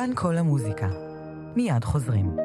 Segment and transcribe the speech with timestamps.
[0.00, 0.88] כאן כל המוזיקה.
[1.56, 2.36] מיד חוזרים.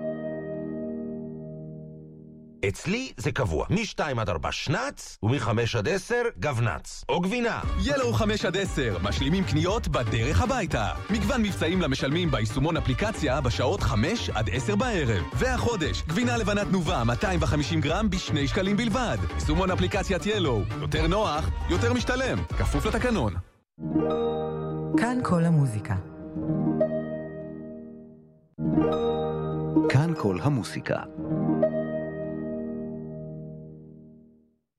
[2.68, 7.62] אצלי זה קבוע, מ-2 עד 4 שנץ, ומ-5 עד 10 גבנץ, או גבינה.
[7.86, 10.90] ילו 5 עד 10, משלימים קניות בדרך הביתה.
[11.10, 15.24] מגוון מבצעים למשלמים ביישומון אפליקציה בשעות 5 עד 10 בערב.
[15.34, 19.18] והחודש, גבינה לבנה תנובה 250 גרם בשני שקלים בלבד.
[19.34, 23.34] יישומון אפליקציית ילו, יותר נוח, יותר משתלם, כפוף לתקנון.
[24.98, 25.96] כאן כל המוזיקה.
[29.90, 31.04] כאן כל המוסיקה.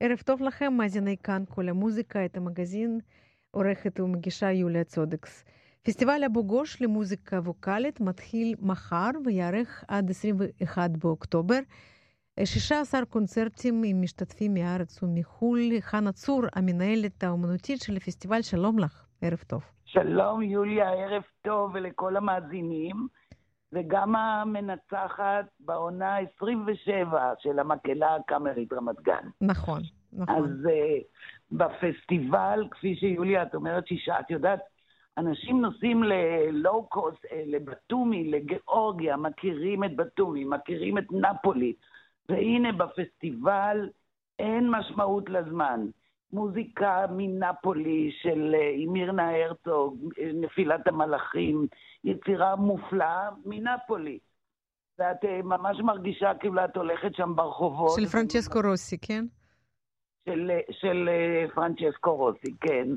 [0.01, 2.99] ערב טוב לכם, מאזיני כאן כל המוזיקה, את המגזין
[3.51, 5.45] עורכת ומגישה יוליה צודקס.
[5.83, 11.59] פסטיבל אבו גוש למוזיקה ווקאלית מתחיל מחר ויארך עד 21 באוקטובר.
[12.45, 15.61] 16 קונצרטים עם משתתפים מהארץ ומחו"ל.
[15.81, 19.65] חנה צור, המנהלת האומנותית של הפסטיבל, שלום לך, ערב טוב.
[19.85, 23.16] שלום יוליה, ערב טוב ולכל המאזינים.
[23.73, 29.29] וגם המנצחת בעונה 27 של המקהלה הקאמרית רמת גן.
[29.41, 29.81] נכון,
[30.13, 30.35] נכון.
[30.37, 31.05] אז uh,
[31.53, 34.61] בפסטיבל, כפי שיוליה, את אומרת שישה, את יודעת,
[35.19, 41.73] אנשים נוסעים ללואו קוסט, אה, לבתומי, לגיאורגיה, מכירים את בתומי, מכירים את נפולי,
[42.29, 43.89] והנה בפסטיבל
[44.39, 45.87] אין משמעות לזמן.
[46.33, 51.67] מוזיקה מנפולי של אה, מירנה הרצוג, נפילת המלאכים,
[52.05, 54.19] יצירה מופלאה מנפולי.
[54.99, 58.01] ואת אה, ממש מרגישה כאילו את הולכת שם ברחובות.
[58.01, 59.25] של פרנצ'סקו רוסי, כן?
[60.29, 62.89] של, של אה, פרנצ'סקו רוסי, כן.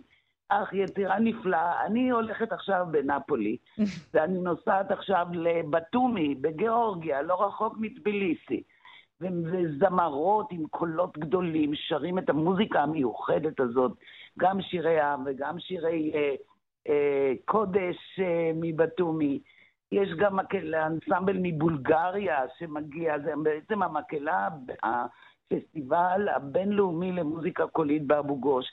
[0.50, 1.86] אך יצירה נפלאה.
[1.86, 3.58] אני הולכת עכשיו בנפולי,
[4.14, 8.64] ואני נוסעת עכשיו לבתומי, בגיאורגיה, לא רחוק מטביליסי.
[9.22, 13.92] וזמרות עם קולות גדולים שרים את המוזיקה המיוחדת הזאת,
[14.40, 16.36] גם שירי עם וגם שירי אה,
[16.88, 19.40] אה, קודש אה, מבתומי.
[19.92, 20.40] יש גם
[20.86, 24.50] אנסמבל מבולגריה שמגיע, זה בעצם המקהלה,
[24.84, 28.66] הפסטיבל הבינלאומי למוזיקה קולית באבו גוש.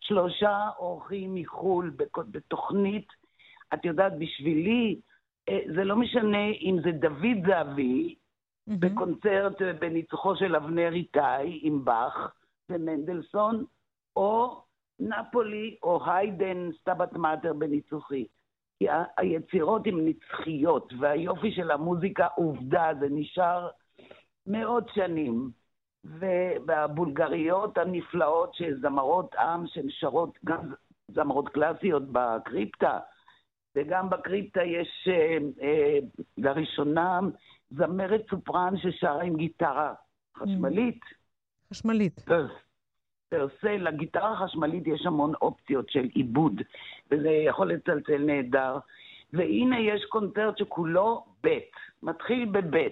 [0.00, 1.92] שלושה אורחים מחו"ל
[2.30, 3.06] בתוכנית,
[3.74, 5.00] את יודעת, בשבילי,
[5.48, 8.14] אה, זה לא משנה אם זה דוד זהבי,
[8.68, 8.74] mm-hmm.
[8.78, 12.32] בקונצרט בניצוחו של אבנר איתי עם באך
[12.70, 13.64] ומנדלסון,
[14.16, 14.62] או
[15.00, 18.26] נפולי או היידן Stabat Mater בניצוחי.
[18.78, 18.86] כי
[19.16, 23.68] היצירות הן נצחיות, והיופי של המוזיקה, עובדה, זה נשאר
[24.46, 25.50] מאות שנים.
[26.66, 30.72] והבולגריות הנפלאות שזמרות עם שהן שרות גם
[31.08, 32.98] זמרות קלאסיות בקריפטה,
[33.76, 35.98] וגם בקריפטה יש אה, אה,
[36.38, 37.20] לראשונה
[37.70, 39.94] זמרת סופרן ששרה עם גיטרה
[40.36, 41.00] חשמלית.
[41.70, 42.24] חשמלית.
[43.28, 46.62] פרסה, לגיטרה החשמלית יש המון אופציות של עיבוד,
[47.10, 48.78] וזה יכול לצלצל נהדר.
[49.32, 51.58] והנה יש קונצרט שכולו ב',
[52.02, 52.88] מתחיל בב'.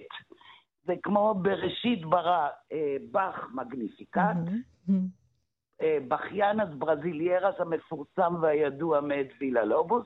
[0.85, 4.93] זה כמו בראשית ברא אה, באך מגניפיקט, mm-hmm.
[5.81, 10.05] אה, בכיינס ברזיליירס המפורסם והידוע מאת וילה לובוס,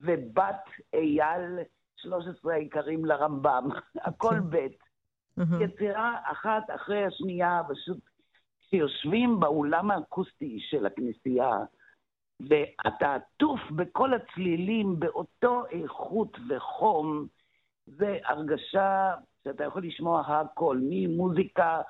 [0.00, 0.64] ובת
[0.94, 1.58] אייל
[2.04, 3.68] 13 העיקרים לרמב"ם,
[4.08, 4.66] הכל ב'.
[5.60, 7.98] יצירה אחת אחרי השנייה, פשוט
[8.60, 11.56] כשיושבים באולם האקוסטי של הכנסייה,
[12.40, 17.26] ואתה עטוף בכל הצלילים באותו איכות וחום,
[17.86, 21.80] זה הרגשה שאתה יכול לשמוע הכל, ממוזיקה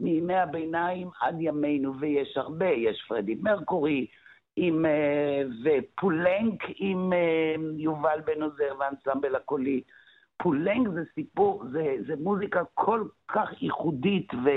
[0.00, 4.06] מימי הביניים עד ימינו, ויש הרבה, יש פרדי מרקורי,
[4.56, 9.82] עם, אה, ופולנק עם אה, יובל בן עוזר והאנסמבל הקולי.
[10.42, 14.48] פולנק זה סיפור, זה, זה מוזיקה כל כך ייחודית, ו,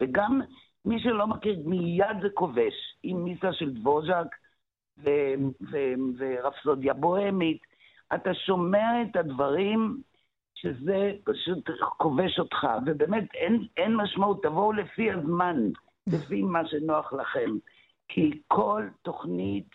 [0.00, 0.40] וגם
[0.84, 4.26] מי שלא מכיר, מיד זה כובש, עם מיסה של דבוז'ק
[6.18, 7.62] ורפסודיה בוהמית.
[8.14, 10.00] אתה שומע את הדברים
[10.54, 15.56] שזה פשוט כובש אותך, ובאמת אין, אין משמעות, תבואו לפי הזמן,
[16.06, 17.50] לפי מה שנוח לכם.
[18.08, 19.68] כי כל תוכנית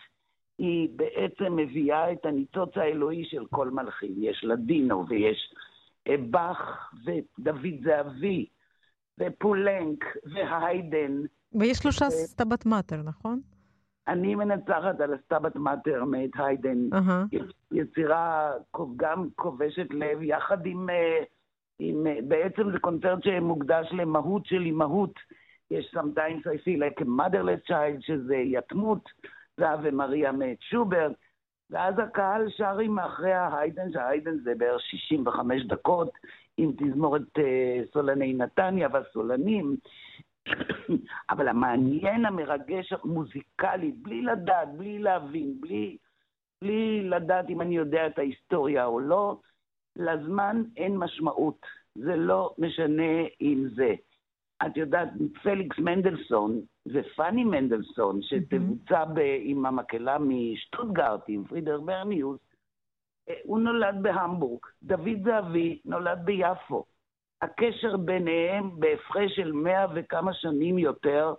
[0.58, 4.14] היא בעצם מביאה את הניצוץ האלוהי של כל מלחין.
[4.16, 5.54] יש לדינו ויש
[6.08, 8.46] אה, באך ודוד זהבי
[9.18, 10.04] ופולנק
[10.34, 11.22] והיידן.
[11.52, 12.10] ויש שלושה ו...
[12.10, 13.40] סטאבט מאטר, נכון?
[14.08, 16.88] אני מנצחת על הסטאבט מאטר מאת היידן.
[16.92, 17.38] Uh-huh.
[17.72, 18.52] יצירה
[18.96, 21.22] גם כובשת לב, יחד עם, אה,
[21.78, 22.06] עם...
[22.28, 25.14] בעצם זה קונצרט שמוקדש למהות של אימהות.
[25.70, 29.08] יש sometimes I feel like a motherless child, שזה יתמות,
[29.58, 31.12] ואבי מריה מאת שוברט,
[31.70, 36.10] ואז הקהל שרים מאחרי ההיידן, שההיידן זה בערך 65 דקות,
[36.56, 39.76] עם תזמורת uh, סולני נתניה והסולנים.
[41.30, 45.96] אבל המעניין, המרגש, המוזיקלי, בלי לדעת, בלי להבין, בלי,
[46.62, 49.40] בלי לדעת אם אני יודע את ההיסטוריה או לא,
[49.96, 51.66] לזמן אין משמעות.
[51.94, 53.94] זה לא משנה אם זה.
[54.66, 55.08] את יודעת,
[55.42, 59.04] פליקס מנדלסון ופאני מנדלסון, שתבוצע
[59.40, 62.38] עם המקהלה משטוטגארט, עם פרידר ברניוס,
[63.28, 64.60] אה, הוא נולד בהמבורג.
[64.82, 66.84] דוד זהבי נולד ביפו.
[67.42, 71.34] הקשר ביניהם בהפרש של מאה וכמה שנים יותר,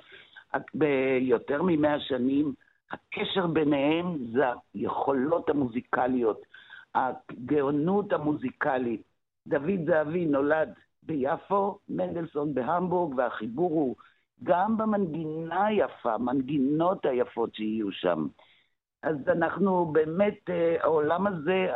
[0.74, 2.54] ביותר ממאה שנים,
[2.92, 6.42] הקשר ביניהם זה היכולות המוזיקליות,
[6.96, 9.02] הגאונות המוזיקלית.
[9.48, 10.74] דוד זהבי נולד
[11.06, 13.96] ביפו, מנדלסון בהמבורג, והחיבור הוא
[14.44, 18.28] גם במנגינה היפה, מנגינות היפות שיהיו שם.
[19.04, 21.68] אז אנחנו באמת, אה, העולם הזה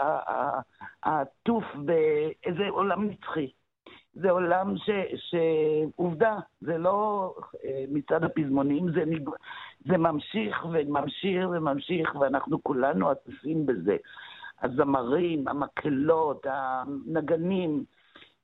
[1.03, 3.51] העטוף באיזה עולם נצחי.
[4.13, 7.33] זה עולם ש, שעובדה, זה לא
[7.65, 9.03] אה, מצד הפזמונים, זה,
[9.85, 13.97] זה ממשיך וממשיך וממשיך, ואנחנו כולנו עטופים בזה.
[14.61, 17.83] הזמרים, המקהלות, הנגנים,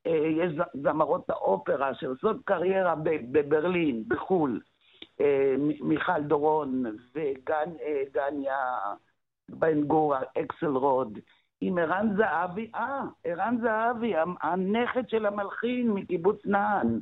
[0.09, 2.95] יש זמרות האופרה שעושות קריירה
[3.31, 4.61] בברלין, בחו"ל.
[5.21, 6.83] אה, מיכל דורון
[7.15, 8.77] וגניה
[9.49, 11.19] בן גור, אקסל רוד.
[11.61, 16.99] עם ערן זהבי, אה, ערן זהבי, הנכד של המלחין מקיבוץ נען.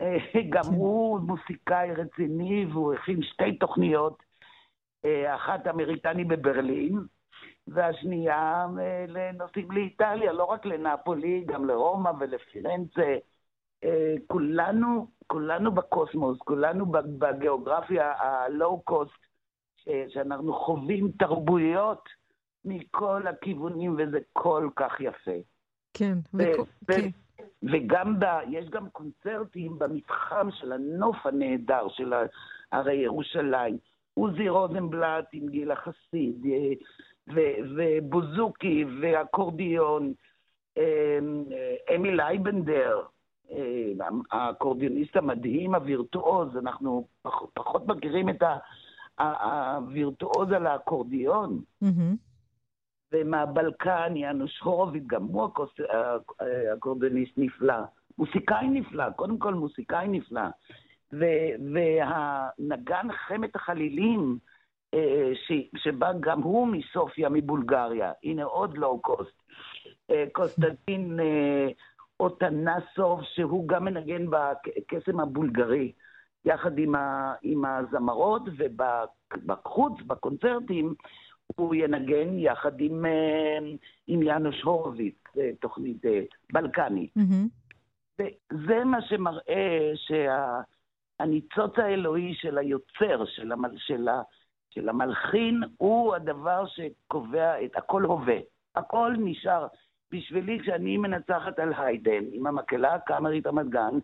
[0.00, 0.16] אה,
[0.50, 0.68] גם כן.
[0.68, 4.22] הוא מוסיקאי רציני והוא הכין שתי תוכניות,
[5.04, 6.98] אה, אחת אמריקני בברלין,
[7.70, 13.16] והשנייה אה, לנוסעים לאיטליה, לא רק לנפולי, גם לרומא ולפירנצה.
[14.26, 16.86] כולנו, כולנו בקוסמוס, כולנו
[17.18, 19.26] בגיאוגרפיה הלואו-קוסט,
[20.08, 22.08] שאנחנו חווים תרבויות.
[22.64, 25.40] מכל הכיוונים, וזה כל כך יפה.
[25.94, 27.08] כן, וכו, כן.
[27.62, 28.24] וגם ב...
[28.50, 32.12] יש גם קונצרטים במתחם של הנוף הנהדר של
[32.72, 33.78] הרי ירושלים.
[34.14, 36.46] עוזי רוזנבלט עם גיל החסיד,
[37.38, 40.12] אה, ובוזוקי, ואקורדיון,
[40.78, 41.18] אה,
[41.96, 43.00] אמיל לייבנדר,
[43.50, 43.92] אה,
[44.32, 47.06] האקורדיוניסט המדהים, הווירטואוז, אנחנו
[47.54, 48.42] פחות מכירים את
[49.18, 51.60] הווירטואוז על האקורדיון.
[51.84, 52.16] Mm-hmm.
[53.12, 55.48] ומהבלקן, יאנוש הורוביץ, גם הוא
[56.74, 57.74] אקורדוניסט נפלא.
[58.18, 60.42] מוסיקאי נפלא, קודם כל מוסיקאי נפלא.
[61.12, 64.49] והנגן חמת החלילים, אה,
[65.76, 69.42] שבא גם הוא מסופיה, מבולגריה, הנה עוד לואו קוסט.
[70.10, 71.68] אה, קוסטנטין אה,
[72.20, 75.92] אוטנסוב, שהוא גם מנגן בקסם הבולגרי,
[76.44, 80.94] יחד עם, ה, עם הזמרות, ובחוץ, בקונצרטים,
[81.56, 83.58] הוא ינגן יחד עם, אה,
[84.06, 86.20] עם יאנוש הורוביץ, אה, תוכנית אה,
[86.52, 87.10] בלקנית.
[87.18, 88.22] Mm-hmm.
[88.52, 94.22] וזה מה שמראה שהניצוץ שה, האלוהי של היוצר, של, המל, של, ה,
[94.70, 98.38] של המלחין, הוא הדבר שקובע את הכל הווה.
[98.74, 99.66] הכל נשאר.
[100.12, 103.98] בשבילי, כשאני מנצחת על היידן עם המקהלה הקאמרית רמת גן,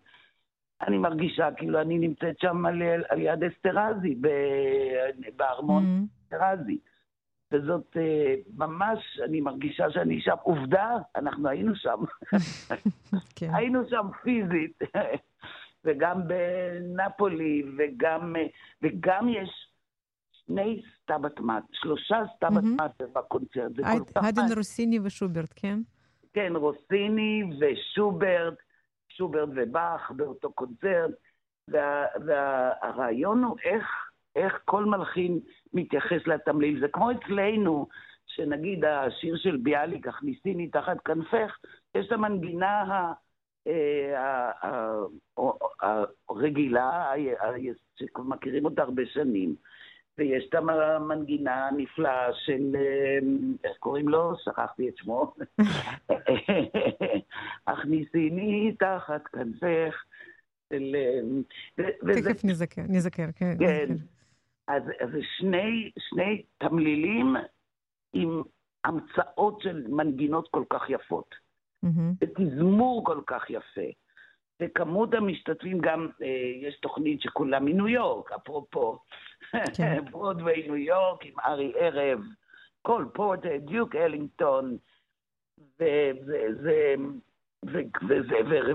[0.80, 4.14] אני מרגישה כאילו אני נמצאת שם על, על יד אסטרהאזי,
[5.36, 6.34] בארמון mm-hmm.
[6.34, 6.78] אסטרהאזי.
[7.52, 10.34] וזאת אה, ממש, אני מרגישה שאני שם.
[10.42, 12.04] עובדה, אנחנו היינו שם.
[13.36, 13.48] כן.
[13.56, 14.78] היינו שם פיזית.
[15.84, 18.46] וגם בנפולי, וגם, אה,
[18.82, 19.68] וגם יש
[20.46, 23.72] שני סטאבט מאט, שלושה סטאבט מאט בקונצרט.
[24.14, 25.78] היידן רוסיני ושוברט, כן?
[26.32, 28.54] כן, רוסיני ושוברט,
[29.08, 31.10] שוברט ובאך באותו קונצרט.
[31.70, 33.84] וה, והרעיון הוא איך,
[34.36, 35.40] איך כל מלחין
[35.74, 36.80] מתייחס לתמליל.
[36.80, 37.88] זה כמו אצלנו,
[38.26, 41.56] שנגיד השיר של ביאליק, הכניסיני תחת כנפך,
[41.94, 43.12] יש את המנגינה
[43.66, 44.50] אה,
[46.28, 47.12] הרגילה,
[47.96, 49.56] שמכירים אותה הרבה שנים.
[50.18, 53.18] ויש את המנגינה הנפלאה של, אה,
[53.64, 54.32] איך קוראים לו?
[54.44, 55.34] שכחתי את שמו.
[57.66, 60.04] הכניסיני תחת כנפך.
[60.72, 60.96] של...
[61.78, 63.54] אה, תכף נזכר, נזכר, כן.
[63.58, 63.94] כן.
[64.68, 64.82] אז
[65.12, 67.36] זה שני, שני תמלילים
[68.12, 68.42] עם
[68.84, 71.34] המצאות של מנגינות כל כך יפות.
[71.84, 71.88] Mm-hmm.
[72.20, 73.90] ותזמור כל כך יפה.
[74.62, 76.26] וכמות המשתתפים גם, אה,
[76.62, 78.98] יש תוכנית שכולה מניו יורק, אפרופו,
[79.76, 80.04] כן.
[80.10, 82.20] ברודווי ניו יורק עם ארי ערב,
[82.82, 84.76] קול פורטר, דיוק אלינגטון,
[85.80, 86.94] וזה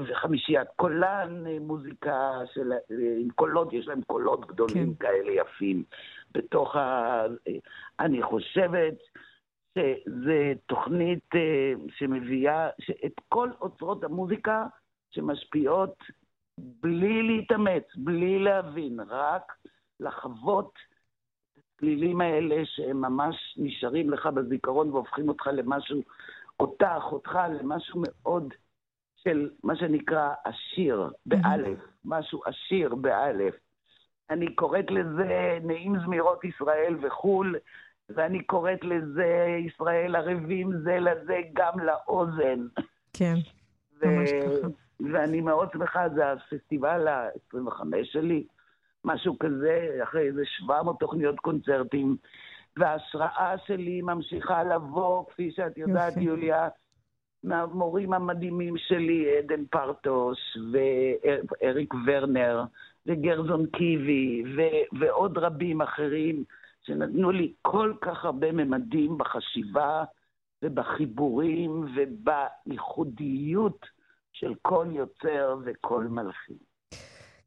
[0.09, 2.77] וחמישיית קולן, אה, מוזיקה של, אה,
[3.19, 5.07] עם קולות, יש להם קולות גדולים כן.
[5.07, 5.83] כאלה יפים
[6.31, 6.79] בתוך ה...
[7.47, 7.53] אה,
[7.99, 8.93] אני חושבת
[9.77, 11.29] שזו תוכנית
[11.97, 12.69] שמביאה
[13.05, 14.65] את כל אוצרות המוזיקה
[15.11, 15.95] שמשפיעות
[16.57, 19.53] בלי להתאמץ, בלי להבין, רק
[19.99, 20.73] לחוות
[21.57, 26.01] הצלילים האלה שהם ממש נשארים לך בזיכרון והופכים אותך למשהו,
[26.59, 28.53] אותך, אותך, למשהו מאוד
[29.15, 33.55] של מה שנקרא עשיר, באלף, משהו עשיר באלף.
[34.29, 37.55] אני קוראת לזה נעים זמירות ישראל וחו"ל,
[38.09, 42.59] ואני קוראת לזה ישראל ערבים זה לזה גם לאוזן.
[43.13, 43.35] כן,
[44.03, 44.67] ממש ככה.
[45.13, 48.45] ואני מאוד שמחה, זה הפסטיבל ה-25 שלי,
[49.05, 52.17] משהו כזה, אחרי איזה 700 תוכניות קונצרטים,
[52.77, 56.23] וההשראה שלי ממשיכה לבוא, כפי שאת יודעת, יופי.
[56.23, 56.67] יוליה,
[57.43, 60.37] מהמורים המדהימים שלי, עדן פרטוש,
[60.71, 62.63] ואריק ורנר,
[63.05, 66.43] וגרזון קיבי, ו- ועוד רבים אחרים,
[66.81, 70.03] שנתנו לי כל כך הרבה ממדים בחשיבה
[70.63, 73.85] ובחיבורים ובייחודיות
[74.33, 76.57] של כל יוצר וכל מלחין.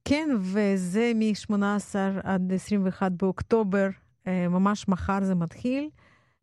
[0.04, 3.88] כן, וזה מ-18 עד 21 באוקטובר,
[4.26, 5.88] אה, ממש מחר זה מתחיל,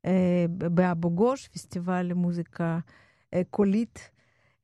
[0.05, 2.79] אה, באבו גוש, פסטיבל למוזיקה
[3.33, 4.11] אה, קולית.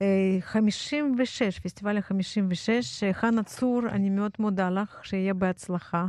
[0.01, 3.13] אה, 56, פסטיבל ה-56.
[3.13, 6.05] חנה צור, אני מאוד מודה לך, שיהיה בהצלחה.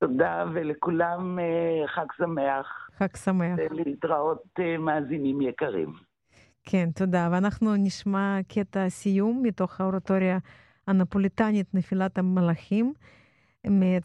[0.00, 1.38] תודה, ולכולם
[1.86, 3.58] חג שמח, חג שמח.
[3.70, 5.92] ולהתראות מאזינים יקרים.
[6.64, 7.28] כן, תודה.
[7.32, 10.38] ואנחנו נשמע קטע סיום מתוך האורטוריה
[10.86, 12.92] הנפוליטנית נפילת המלאכים.
[13.66, 14.02] מאת.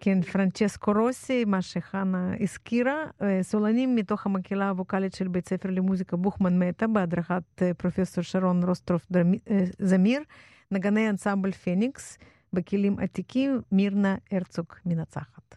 [0.00, 6.16] כן, פרנצ'סקו רוסי, מה שחנה הזכירה, אה, סולנים מתוך המקהלה הווקאלית של בית ספר למוזיקה
[6.16, 10.22] בוכמן מטה, בהדרכת אה, פרופסור שרון רוסטרוף אה, זמיר,
[10.70, 12.18] נגני אנסמבל פניקס,
[12.52, 15.56] בכלים עתיקים, מירנה הרצוג מנצחת.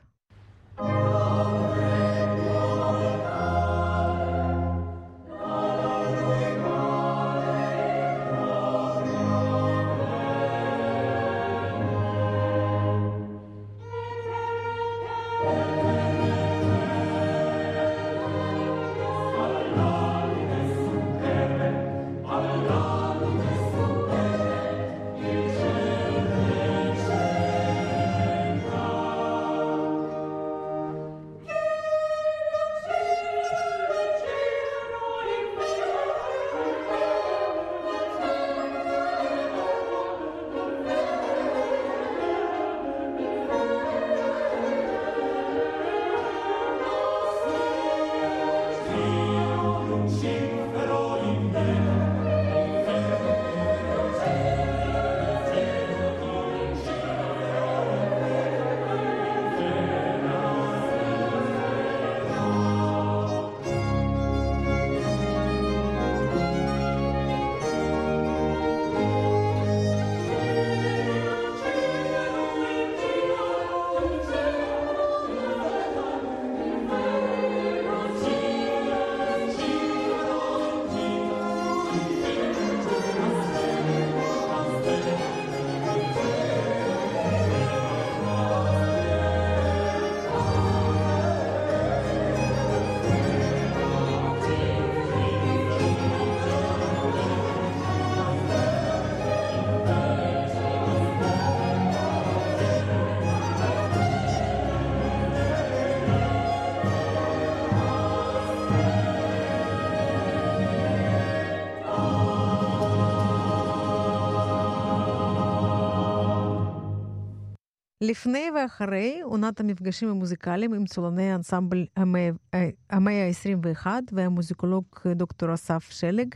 [118.01, 125.91] לפני ואחרי עונת המפגשים המוזיקליים עם צולני האנסמבל המאה אה, המאה ה-21 והמוזיקולוג דוקטור אסף
[125.91, 126.35] שלג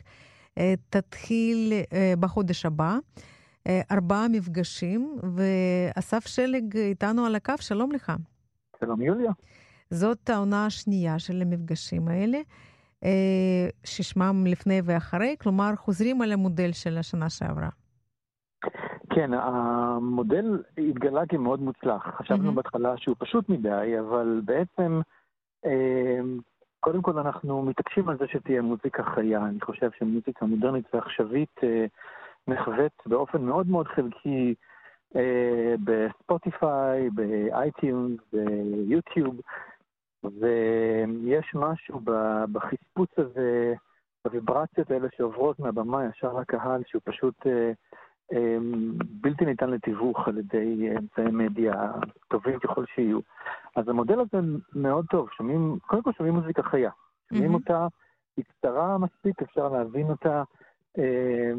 [0.58, 2.98] אה, תתחיל אה, בחודש הבא.
[3.68, 8.14] אה, ארבעה מפגשים, ואסף שלג איתנו על הקו, שלום לך.
[8.80, 9.32] שלום יוליה.
[9.90, 12.40] זאת העונה השנייה של המפגשים האלה,
[13.84, 17.70] ששמם לפני ואחרי, כלומר חוזרים על המודל של השנה שעברה.
[19.10, 22.08] כן, המודל התגלה כמאוד מוצלח.
[22.18, 22.56] חשבנו מהמם.
[22.56, 25.02] בהתחלה שהוא פשוט מדי, אבל בעצם,
[25.66, 26.20] אה,
[26.80, 29.46] קודם כל אנחנו מתעקשים על זה שתהיה מוזיקה חיה.
[29.46, 31.86] אני חושב שמוזיקה מודרנית ועכשווית אה,
[32.48, 34.56] נחווית באופן מאוד מאוד חלקי
[35.16, 39.36] אה, בספוטיפיי, ב iTunes, ביוטיוב,
[40.24, 42.00] ויש משהו
[42.52, 43.74] בחספוס הזה,
[44.26, 47.36] בוויברציות האלה שעוברות מהבמה ישר לקהל, שהוא פשוט...
[49.22, 51.92] בלתי ניתן לתיווך על ידי אמצעי מדיה
[52.28, 53.20] טובים ככל שיהיו.
[53.76, 56.92] אז המודל הזה מאוד טוב, שומעים, קודם כל שומעים מוזיקה חיה.
[57.34, 57.54] שומעים.
[57.54, 57.88] אותה,
[58.38, 60.44] היא קצרה מספיק, אפשר להבין אותה
[60.98, 61.52] אה,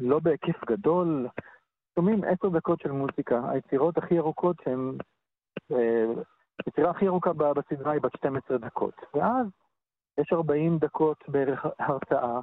[0.00, 1.28] לא בהיקף גדול.
[1.94, 4.92] שומעים עשר דקות של מוזיקה, היצירות הכי ארוכות שהן
[5.72, 6.04] אה,
[6.66, 9.46] היצירה הכי ארוכה בסדרה היא בת 12 דקות, ואז
[10.18, 12.40] יש 40 דקות בערך הרצאה.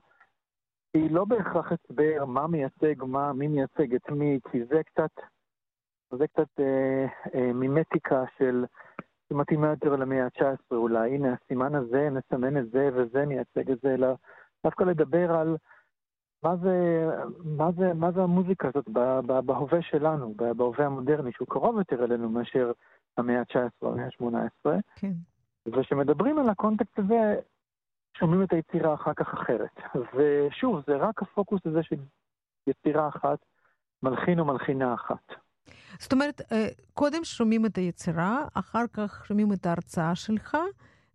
[0.95, 5.11] היא לא בהכרח הסבר מה מייצג מה, מי מייצג את מי, כי זה קצת,
[6.11, 8.65] זה קצת אה, אה, מימטיקה של,
[9.29, 13.93] שמתאימה יותר למאה ה-19 אולי, הנה הסימן הזה, נסמן את זה וזה מייצג את זה,
[13.93, 14.07] אלא
[14.63, 15.57] דווקא לדבר על
[16.43, 17.05] מה זה,
[17.43, 18.89] מה זה, מה זה המוזיקה הזאת
[19.45, 22.71] בהווה שלנו, בהווה המודרני, שהוא קרוב יותר אלינו מאשר
[23.17, 24.69] המאה ה-19 או המאה ה-18.
[24.95, 25.11] כן.
[25.65, 27.35] וכשמדברים על הקונטקסט הזה,
[28.19, 29.79] שומעים את היצירה אחר כך אחרת.
[30.15, 31.95] ושוב, זה רק הפוקוס הזה של
[32.67, 33.39] יצירה אחת,
[34.03, 35.33] מלחין או מלחינה אחת.
[35.99, 40.57] זאת אומרת, אה, קודם שומעים את היצירה, אחר כך שומעים את ההרצאה שלך,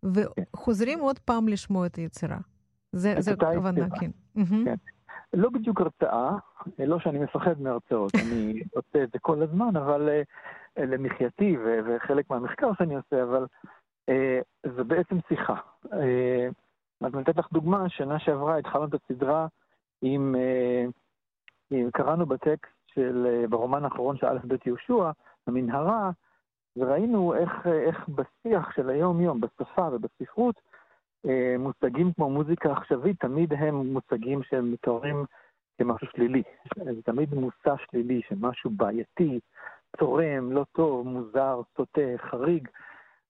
[0.03, 1.05] וחוזרים כן.
[1.05, 2.39] עוד פעם לשמוע את היצירה.
[2.93, 4.11] זה, זה הכוונה, כן.
[4.65, 4.75] כן.
[5.33, 6.37] לא בדיוק הרצאה,
[6.79, 10.23] לא שאני מפחד מהרצאות, אני עושה את זה כל הזמן, אבל אה,
[10.87, 13.47] למחייתי וחלק מהמחקר שאני עושה, אבל
[14.09, 14.41] אה,
[14.77, 15.57] זה בעצם שיחה.
[17.03, 19.47] אה, אז אתן לך דוגמה, שנה שעברה התחלנו את הסדרה
[20.03, 20.35] עם,
[21.71, 25.11] עם קראנו בטקסט של, ברומן האחרון של א' ב' יהושע,
[25.47, 26.11] המנהרה,
[26.77, 30.61] וראינו איך, איך בשיח של היום-יום, בשפה ובספרות,
[31.27, 35.25] אה, מושגים כמו מוזיקה עכשווית, תמיד הם מושגים שהם מתוארים
[35.79, 36.43] כמשהו שלילי.
[36.77, 39.41] זה תמיד מושא שלילי, שמשהו בעייתי,
[39.99, 42.69] צורם, לא טוב, מוזר, סוטה, חריג.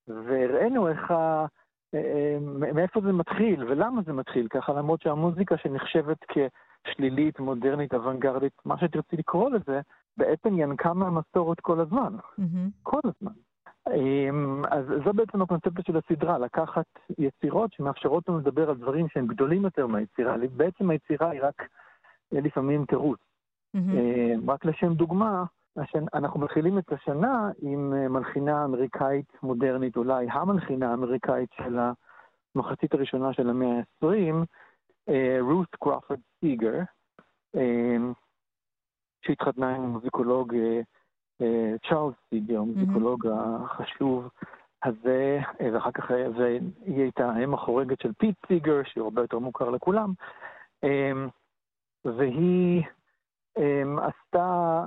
[0.08, 1.46] והראינו איך ה...
[1.94, 2.38] אה, אה,
[2.72, 9.16] מאיפה זה מתחיל ולמה זה מתחיל ככה, למרות שהמוזיקה שנחשבת כשלילית, מודרנית, אוונגרדית, מה שתרצי
[9.16, 9.80] לקרוא לזה,
[10.16, 12.14] בעצם ינקה מהמסורת כל הזמן.
[12.16, 12.70] Mm-hmm.
[12.82, 13.32] כל הזמן.
[13.88, 16.86] אמ, אז זו בעצם הקונספציה של הסדרה, לקחת
[17.18, 20.36] יצירות שמאפשרות לנו לדבר על דברים שהם גדולים יותר מהיצירה.
[20.56, 21.62] בעצם היצירה היא רק
[22.34, 23.18] אה, לפעמים תירוץ.
[23.76, 24.50] Mm-hmm.
[24.52, 25.44] רק לשם דוגמה,
[26.14, 31.78] אנחנו מתחילים את השנה עם אה, מלחינה אמריקאית מודרנית, אולי המלחינה האמריקאית של
[32.54, 34.44] המחצית הראשונה של המאה ה-20,
[35.40, 36.78] רות קרופורד סיגר,
[39.26, 40.54] שהתחתנה עם מוזיקולוג
[41.88, 44.28] צ'ארלס סיגר, המוזיקולוג החשוב
[44.84, 45.38] הזה,
[45.72, 46.60] ואחר כך והיא
[47.02, 50.12] הייתה האם החורגת של פיט סיגר, שהוא הרבה יותר מוכר לכולם,
[52.04, 52.82] והיא
[54.02, 54.84] עשתה,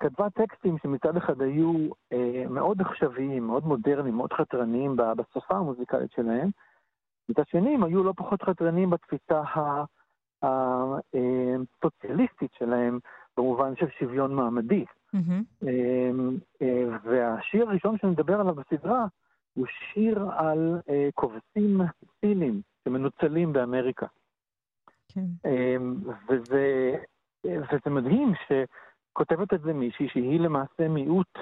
[0.00, 1.72] כתבה טקסטים שמצד אחד היו
[2.12, 6.50] אה, מאוד עכשוויים, מאוד מודרניים, מאוד חתרניים בשפה המוזיקלית שלהם,
[7.28, 9.42] מצד שני הם היו לא פחות חתרניים בתפיסה
[10.42, 12.98] הסוציאליסטית אה, שלהם,
[13.36, 14.84] במובן של שוויון מעמדי.
[15.14, 15.66] Mm-hmm.
[17.02, 19.06] והשיר הראשון שאני מדבר עליו בסדרה
[19.54, 21.80] הוא שיר על אה, כובסים
[22.20, 24.06] סינים שמנוצלים באמריקה.
[25.12, 25.48] כן.
[26.28, 26.96] וזה,
[27.44, 28.32] וזה מדהים
[29.16, 31.38] שכותבת את זה מישהי שהיא למעשה מיעוט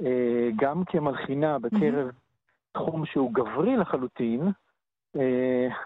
[0.00, 2.72] אה, גם כמלחינה בקרב mm-hmm.
[2.72, 4.40] תחום שהוא גברי לחלוטין,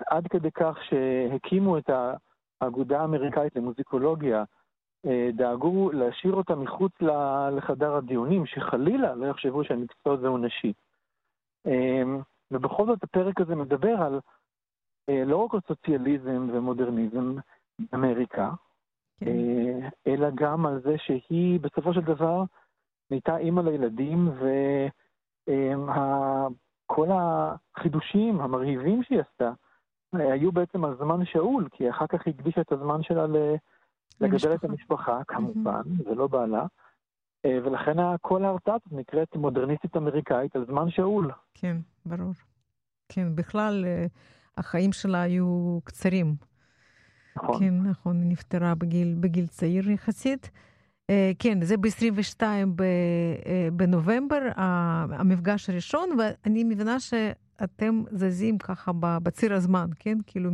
[0.06, 1.90] עד כדי כך שהקימו את
[2.60, 4.44] האגודה האמריקאית למוזיקולוגיה,
[5.06, 6.92] אה, דאגו להשאיר אותה מחוץ
[7.56, 10.72] לחדר הדיונים, שחלילה לא יחשבו שהמקצוע הזה הוא נשי.
[11.66, 12.02] אה,
[12.50, 14.20] ובכל זאת הפרק הזה מדבר על
[15.08, 17.34] אה, לא רק על סוציאליזם ומודרניזם
[17.78, 18.50] באמריקה,
[19.20, 19.36] כן.
[20.06, 22.44] אלא גם על זה שהיא בסופו של דבר
[23.10, 24.28] נהייתה אימא לילדים,
[26.88, 29.52] וכל החידושים המרהיבים שהיא עשתה
[30.12, 33.26] היו בעצם על זמן שאול, כי אחר כך היא הקדישה את הזמן שלה.
[34.20, 36.10] לגדל את המשפחה, כמובן, mm-hmm.
[36.10, 36.66] ולא בעלה.
[37.44, 41.30] אה, ולכן כל ההרצאה הזאת נקראת מודרניסטית אמריקאית על זמן שאול.
[41.54, 41.76] כן,
[42.06, 42.32] ברור.
[43.08, 44.06] כן, בכלל, אה,
[44.56, 46.34] החיים שלה היו קצרים.
[47.36, 47.58] נכון.
[47.60, 50.50] כן, נכון, היא נפטרה בגיל, בגיל צעיר יחסית.
[51.10, 52.42] אה, כן, זה ב-22
[53.72, 60.18] בנובמבר, המפגש הראשון, ואני מבינה שאתם זזים ככה בציר הזמן, כן?
[60.26, 60.50] כאילו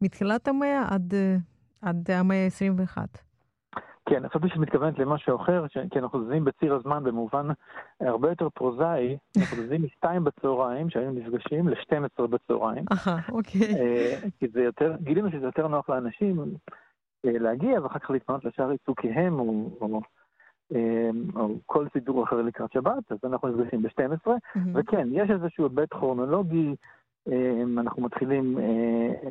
[0.00, 1.14] מתחילת המאה עד
[1.82, 2.98] עד המאה ה-21.
[4.10, 7.48] כן, חשבתי שאת מתכוונת למשהו אחר, כי אנחנו זזים בציר הזמן במובן
[8.00, 12.84] הרבה יותר פרוזאי, אנחנו זזים מ-2 בצהריים, שהיינו נפגשים, ל-12 בצהריים.
[12.92, 13.60] אהה, אוקיי.
[13.60, 16.40] אה, כי זה יותר, גילינו שזה יותר נוח לאנשים
[17.24, 20.00] אה, להגיע ואחר כך להתפנות לשאר עיסוקיהם, או, או,
[20.74, 24.30] אה, או כל סידור אחר לקראת שבת, אז אנחנו נפגשים ב-12,
[24.74, 26.74] וכן, יש איזשהו היבט כרונולוגי,
[27.78, 28.58] אנחנו מתחילים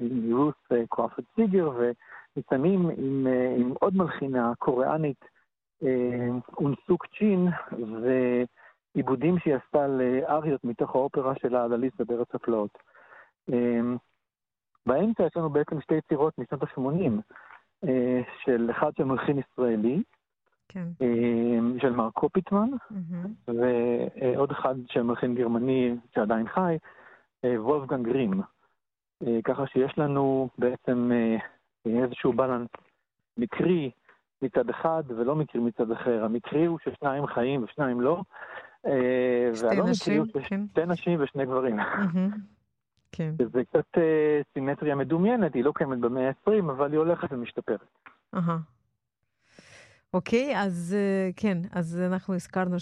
[0.01, 0.55] עם רוס
[0.89, 1.71] קרופרד סיגר,
[2.39, 5.25] מסיימים עם, אה, עם עוד מלחינה קוריאנית,
[5.84, 7.47] אה, אונסוק צ'ין,
[8.02, 12.78] ועיבודים שהיא עשתה לאריות מתוך האופרה שלה על אליסה בארץ הפלאות.
[13.54, 13.80] אה,
[14.86, 17.21] באמצע יש לנו בעצם שתי יצירות משנות ה-80,
[18.45, 20.04] של אחד של מלחין ישראלי,
[20.69, 20.88] כן.
[21.82, 23.34] של מר קופיטמן, מהמם.
[23.47, 26.78] ועוד אחד של מלחין גרמני שעדיין חי,
[27.43, 28.41] וולפגנג גרים.
[29.28, 31.12] אה, ככה שיש לנו בעצם
[31.85, 32.69] איזשהו בלנס
[33.37, 33.91] מקרי
[34.41, 36.23] מצד אחד ולא מקרי מצד אחר.
[36.23, 38.21] המקרי הוא ששניים חיים ושניים לא,
[38.85, 40.65] אה, שתי נשים, כן.
[40.67, 41.77] ששתי נשים ושני גברים.
[43.11, 43.33] כן.
[43.41, 47.87] שזה קצת אה, סימטריה מדומיינת, היא לא קיימת במאה ה-20, אבל היא הולכת ומשתפרת.
[48.35, 48.57] אהה.
[50.13, 52.77] אוקיי, אז אה, כן, אז אנחנו הזכרנו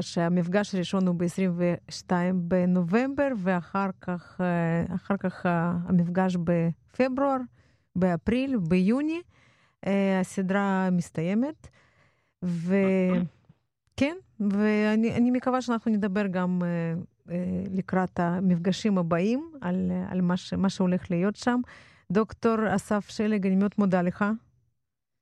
[0.00, 5.46] שהמפגש הראשון הוא ב-22 בנובמבר, ואחר כך,
[5.88, 7.36] המפגש בפברואר,
[7.96, 9.20] באפריל, ביוני.
[9.86, 11.68] אה, הסדרה מסתיימת,
[12.42, 16.68] וכן, ואני אני מקווה שאנחנו נדבר גם אה,
[17.30, 21.60] אה, לקראת המפגשים הבאים על, על מה, ש, מה שהולך להיות שם.
[22.12, 24.24] דוקטור אסף שלג, אני מאוד מודה לך.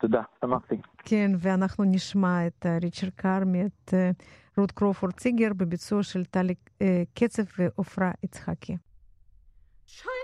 [0.00, 0.74] תודה, שמחתי.
[0.98, 3.94] כן, ואנחנו נשמע את ריצ'רד קרמי, את
[4.58, 6.54] רות קרופורד ציגר בביצוע של טלי
[7.14, 8.76] קצב ועופרה יצחקי.
[9.86, 10.23] Chinaman,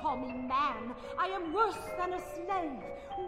[0.00, 0.94] Call me man.
[1.18, 2.82] I am worse than a slave.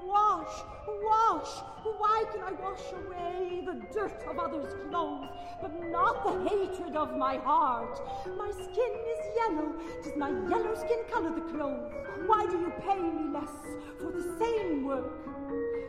[0.05, 0.63] Wash,
[1.03, 1.63] wash.
[1.99, 5.29] Why can I wash away the dirt of others' clothes,
[5.61, 8.01] but not the hatred of my heart?
[8.37, 9.73] My skin is yellow.
[10.03, 11.93] Does my yellow skin color the clothes?
[12.27, 13.51] Why do you pay me less
[13.99, 15.25] for the same work?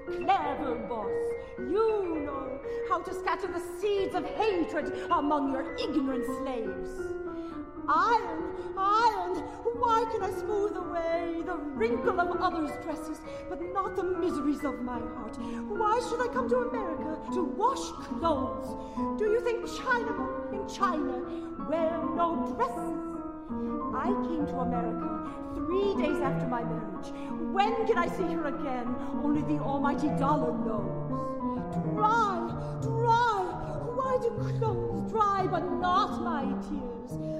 [0.07, 1.11] Clever boss,
[1.57, 7.20] you know how to scatter the seeds of hatred among your ignorant slaves.
[7.93, 9.35] Iron, iron,
[9.75, 14.81] why can I smooth away the wrinkle of others' dresses, but not the miseries of
[14.81, 15.35] my heart?
[15.67, 19.19] Why should I come to America to wash clothes?
[19.19, 21.19] Do you think Chinamen in China
[21.67, 22.95] wear no dresses?
[23.93, 27.11] I came to America three days after my marriage.
[27.51, 28.95] When can I see her again?
[29.21, 31.11] Only the almighty dollar knows.
[31.91, 32.39] Dry,
[32.81, 33.41] dry.
[33.95, 37.30] Why do clothes dry but not my tears?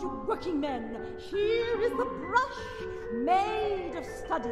[0.00, 0.96] You working men,
[1.30, 4.48] here is the brush made of study.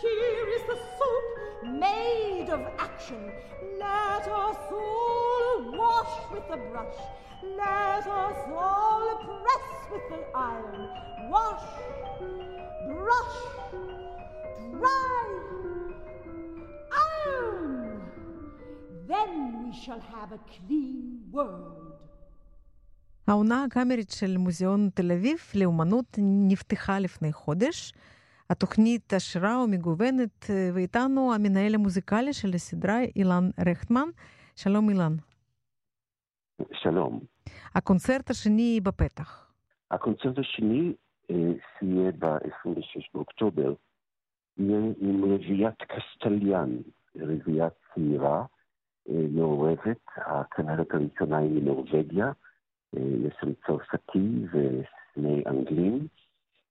[0.00, 3.32] Here is the soap made of action.
[3.78, 6.94] Let us all wash with the brush.
[7.42, 10.88] Let us all press with the iron.
[11.30, 11.62] Wash,
[12.86, 13.36] brush,
[14.72, 15.40] dry,
[17.26, 18.02] iron.
[19.06, 21.85] Then we shall have a clean world.
[23.28, 27.92] העונה הקאמרית של מוזיאון תל אביב לאומנות נפתחה לפני חודש.
[28.50, 34.08] התוכנית עשירה ומגוונת, ואיתנו המנהל המוזיקלי של הסדרה, אילן רכטמן.
[34.56, 35.12] שלום אילן.
[36.72, 37.20] שלום.
[37.74, 39.52] הקונצרט השני בפתח.
[39.90, 40.92] הקונצרט השני,
[41.28, 43.74] שיהיה ב-26 באוקטובר,
[44.58, 46.76] יהיה עם רביעיית קסטליאן,
[47.16, 48.44] רביעייה צעירה,
[49.08, 50.00] מעורבת.
[50.16, 52.32] הכנרת הראשונה היא מנורבגיה,
[53.26, 56.06] יש שם צרפתי ושני אנגלים,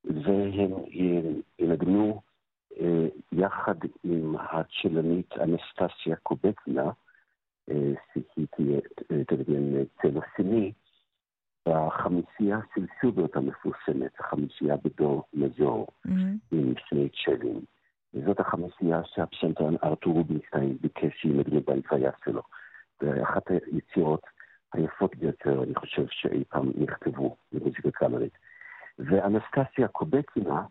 [0.04, 0.72] והם
[1.60, 2.22] ינגנו
[3.32, 6.92] יחד עם הצ'לנית אנסטסיה קובקנה,
[8.14, 8.48] שהיא
[9.28, 10.72] תנגן צלע שני,
[11.70, 16.12] בחמישייה של שוברט המפורסמת, החמישייה בדור מזור, mm-hmm.
[16.52, 17.62] עם שני צ'לים.
[18.14, 22.42] וזאת החמישייה שהפסנתרן ארתור רובינשטיין ביקש שילמדנו בהלוויה שלו.
[23.02, 24.22] זה אחת היצירות
[24.76, 28.38] היפות ביותר, אני חושב, שאי פעם נכתבו במוזיקה קלרית.
[29.00, 30.64] ואנסטסיה קובקינה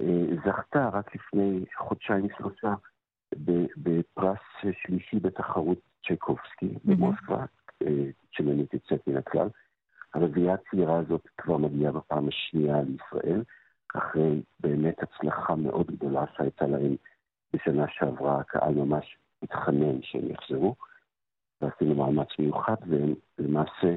[0.00, 2.74] אה, זכתה רק לפני חודשיים-שלושה
[3.76, 4.38] בפרס
[4.82, 6.80] שלישי בתחרות צ'ייקובסקי mm-hmm.
[6.84, 7.44] במוסקבה,
[7.82, 8.04] אה,
[8.72, 9.48] יוצאת מן הכלל.
[10.14, 13.42] הרביעייה הצעירה הזאת כבר מגיעה בפעם השנייה לישראל,
[13.94, 16.96] אחרי באמת הצלחה מאוד גדולה שהייתה להם
[17.52, 20.74] בשנה שעברה, הקהל ממש התחנן שהם יחזרו,
[21.60, 23.94] ועשינו מאמץ מיוחד, והם למעשה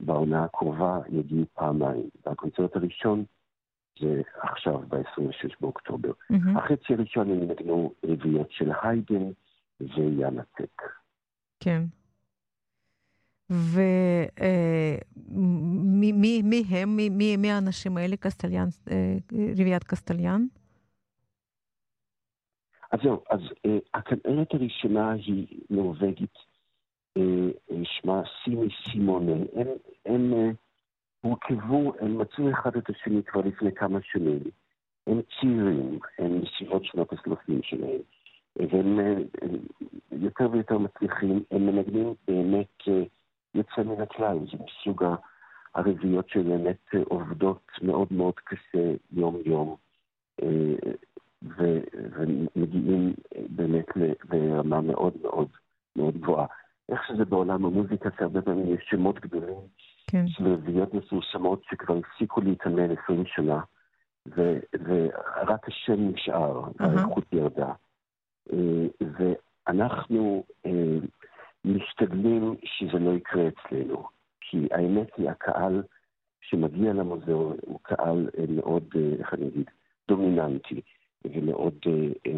[0.00, 2.08] בעונה הקרובה יגיעו פעמיים.
[2.26, 3.24] והקונצרט הראשון
[4.00, 6.10] זה עכשיו, ב-26 באוקטובר.
[6.10, 6.58] Mm-hmm.
[6.58, 9.30] החצי הראשון הם ינגנו רביעיות של היידן
[9.80, 10.82] ויאנטק.
[11.60, 11.82] כן.
[13.50, 15.12] ומי
[16.68, 18.68] הם, מי, מי האנשים האלה, קסטליאן,
[19.32, 20.46] רביעיית קסטליאן?
[22.92, 23.40] אז זהו, אז
[23.94, 26.34] הכנרת הראשונה היא נורבגית,
[27.84, 29.32] שמה סימי סימונה.
[29.54, 29.66] הם,
[30.06, 30.32] הם
[31.20, 34.40] הורכבו, הם מצאו אחד את השני כבר לפני כמה שנים.
[35.06, 38.00] הם צעירים, הם בסביבות שנות השלושים שלהם,
[38.56, 38.98] והם
[40.12, 42.82] יותר ויותר מצליחים, הם מנגנים באמת
[43.54, 45.04] יוצא מן הכלל, זה מסוג
[45.74, 49.76] הרביעיות שבאמת אה, עובדות מאוד מאוד קשה יום-יום,
[50.42, 50.74] אה,
[51.42, 53.86] ומגיעים אה, באמת
[54.32, 55.48] לרמה מאוד מאוד
[55.96, 56.46] מאוד גבוהה.
[56.88, 59.60] איך שזה בעולם המוזיקה, שהרבה פעמים יש שמות גדולים
[60.10, 60.28] כן.
[60.28, 63.60] של רביעיות מפורסמות שכבר הפסיקו להתאמן 20 שנה,
[64.36, 67.36] ו, ורק השם נשאר, והאיכות uh-huh.
[67.36, 67.72] ירדה.
[69.00, 70.44] ואנחנו
[71.64, 74.06] משתדלים שזה לא יקרה אצלנו.
[74.40, 75.82] כי האמת היא, הקהל
[76.40, 79.70] שמגיע למוזיאון הוא קהל אה, מאוד, אה, איך אני אגיד,
[80.08, 80.80] דומיננטי,
[81.24, 82.32] ומאוד אה,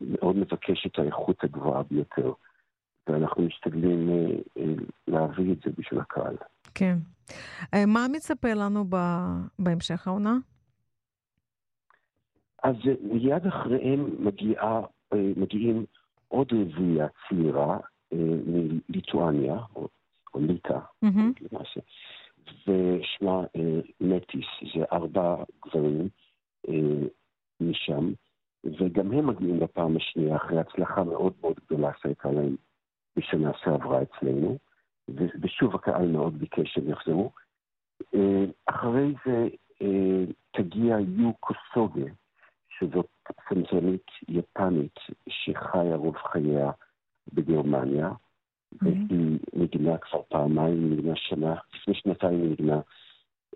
[0.00, 2.32] מאוד מבקש את האיכות הגבוהה ביותר.
[3.12, 4.08] ואנחנו משתדלים
[5.08, 6.36] להביא את זה בשביל הקהל.
[6.74, 6.98] כן.
[7.86, 8.84] מה מצפה לנו
[9.58, 10.36] בהמשך העונה?
[12.62, 14.80] אז מיד אחריהם מגיעה,
[15.14, 15.84] מגיעים
[16.28, 17.78] עוד רביעייה צעירה,
[18.88, 19.88] מליטואניה, או,
[20.34, 21.44] או ליטא, mm-hmm.
[21.52, 21.80] למעשה,
[22.66, 26.08] ושמה אה, מטיס, זה ארבע גברים
[26.68, 27.06] אה,
[27.60, 28.12] משם,
[28.64, 32.56] וגם הם מגיעים בפעם השנייה אחרי הצלחה מאוד מאוד גדולה שהייתה להם
[33.16, 34.58] בשנה שעברה אצלנו,
[35.42, 37.30] ושוב הקהל מאוד ביקש שהם יחזרו.
[38.14, 39.48] אה, אחרי זה
[39.82, 42.10] אה, תגיע יו קוסוגה,
[42.78, 46.70] שזאת פסנתרנית יפנית שחיה רוב חייה
[47.32, 48.76] בגרמניה, mm-hmm.
[48.82, 52.80] והיא נגנה כבר פעמיים, נגנה שנה, לפני שנתיים נגנה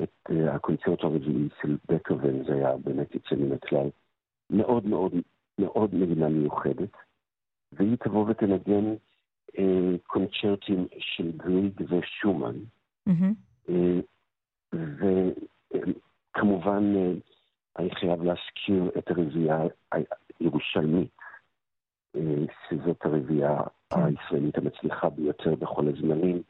[0.03, 3.89] את uh, הקונצרט הרביעי של בטהובן, זה היה באמת יוצא מן הכלל.
[4.51, 5.13] מאוד מאוד
[5.59, 6.97] מאוד מדינה מיוחדת,
[7.73, 8.95] והיא תבוא ותנגן
[10.07, 12.55] קונצ'רטים של גריג ושומן,
[13.09, 13.13] mm-hmm.
[13.69, 13.73] uh,
[14.75, 19.59] וכמובן uh, אני חייב להזכיר את הרביעייה
[20.41, 21.11] הירושלמית,
[22.69, 24.01] שזאת הרביעייה כן.
[24.01, 26.43] הישראלית המצליחה ביותר בכל הזמנים,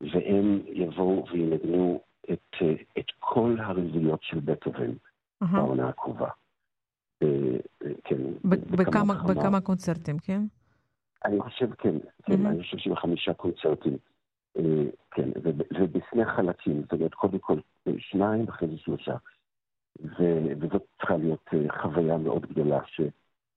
[0.00, 2.00] והם יבואו וינגנו
[2.32, 2.54] את,
[2.98, 5.46] את כל הרביעיות של בטהובן uh-huh.
[5.52, 6.28] בעונה הקרובה.
[8.04, 10.42] כן, בכמה, בכמה קונצרטים, כן?
[11.24, 12.46] אני חושב, כן, כן.
[12.46, 13.96] אני חושב שבחמישה קונצרטים,
[14.58, 15.30] אה, כן,
[15.78, 17.58] ובשני חלקים, זאת אומרת, קודם כל
[17.98, 19.16] שניים, אחרי זה שלושה.
[20.60, 23.00] וזאת צריכה להיות אה, חוויה מאוד גדולה ש,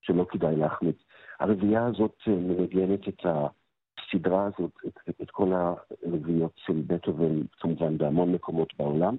[0.01, 0.97] שלא כדאי להחמיץ.
[1.39, 8.31] הרביעייה הזאת אה, מנגנת את הסדרה הזאת, את, את כל הרביעיות של בטהובן, כמובן בהמון
[8.31, 9.15] מקומות בעולם,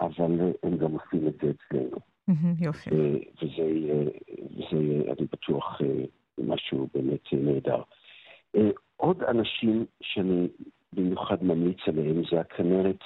[0.00, 1.96] אבל אה, הם גם עושים את זה אצלנו.
[2.60, 2.90] יופי.
[3.42, 3.62] וזה,
[4.56, 5.80] וזה, אני בטוח,
[6.38, 7.82] משהו באמת נהדר.
[8.96, 10.48] עוד אנשים שאני
[10.92, 12.98] במיוחד ממליץ עליהם זה הכנרת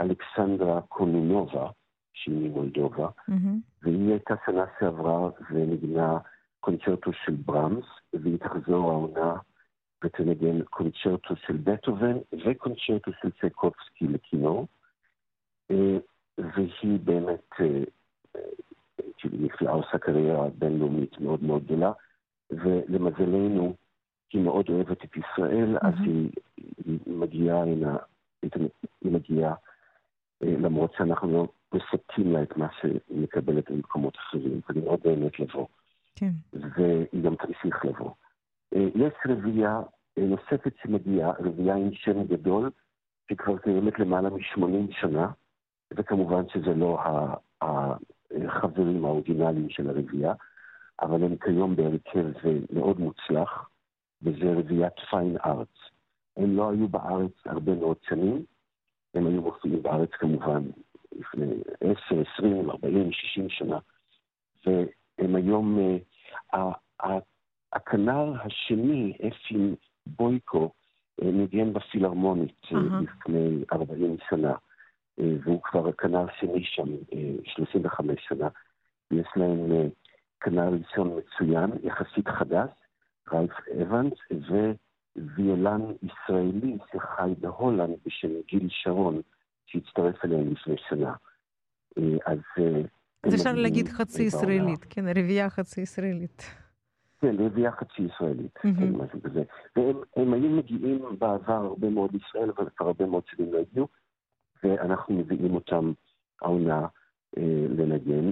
[0.00, 1.70] אלכסנדרה קונונובה,
[2.12, 3.32] שהיא ממולדובה, mm-hmm.
[3.82, 6.18] והיא הייתה שנה שעברה ונגנה
[6.60, 9.36] קונצ'רטו של ברמס, והיא תחזור העונה
[10.04, 12.16] ותנגן קונצ'רטו של בטהובן
[12.46, 14.66] וקונצ'רטו של צ'ייקובסקי לכינור,
[15.70, 15.98] אה,
[16.38, 17.66] והיא באמת אה,
[18.36, 18.40] אה,
[19.18, 21.92] כאילו נפלאה, עושה קריירה בינלאומית מאוד מאוד גדולה,
[22.50, 23.74] ולמזלנו
[24.32, 26.30] היא מאוד אוהבת את ישראל, אז היא,
[26.84, 27.96] היא מגיעה הנה,
[29.00, 29.54] היא מגיעה,
[30.42, 35.40] אה, למרות שאנחנו לא מספקים לה את מה שהיא מקבלת במקומות אחרים, ואני מאוד באמת
[35.40, 35.66] לבוא.
[36.16, 36.30] כן.
[36.52, 38.10] והיא גם תמשיך לבוא.
[38.74, 39.80] אה, יש רביעייה
[40.18, 42.70] אה, נוספת שמגיעה, רביעייה עם שם גדול,
[43.30, 45.30] שכבר קיימת למעלה מ-80 שנה,
[45.96, 46.98] וכמובן שזה לא
[47.60, 50.34] החברים האורגינליים של הרביעייה,
[51.02, 52.26] אבל הם כיום בהרכב
[52.72, 53.68] מאוד מוצלח,
[54.22, 55.68] וזה רביעיית פיין ארץ.
[56.36, 58.44] הם לא היו בארץ הרבה מאוד שנים,
[59.14, 60.62] הם היו מופיעים בארץ כמובן
[61.12, 63.78] לפני 10, 20, 40, 60 שנה,
[64.66, 65.78] והם היום,
[66.54, 66.58] uh,
[67.72, 69.74] הכנר השני, אפי
[70.06, 70.70] בויקו,
[71.22, 72.74] אה, ניגן בפילהרמונית uh-huh.
[73.02, 74.54] לפני 40 שנה,
[75.18, 76.88] והוא כבר הכנר שני שם
[77.44, 78.48] 35 שנה.
[79.10, 79.70] יש להם
[80.40, 82.70] כנר ראשון מצוין, יחסית חדש,
[83.32, 84.12] רייף אבנס,
[85.16, 89.20] וויולן ישראלי שחי בהולנד בשם גיל שרון,
[89.66, 91.14] שהצטרף אליהם לפני שנה.
[92.26, 92.38] אז...
[93.22, 96.42] אז אפשר להגיד חצי ישראלית, כן, רביעייה חצי ישראלית.
[97.20, 99.42] כן, רביעייה חצי ישראלית, כן, משהו כזה.
[99.76, 103.88] והם היו מגיעים בעבר הרבה מאוד לישראל, אבל כבר הרבה מאוד שנים לא הגיעו,
[104.64, 105.92] ואנחנו מביאים אותם
[106.42, 106.86] העונה
[107.38, 108.30] אה, לנגן.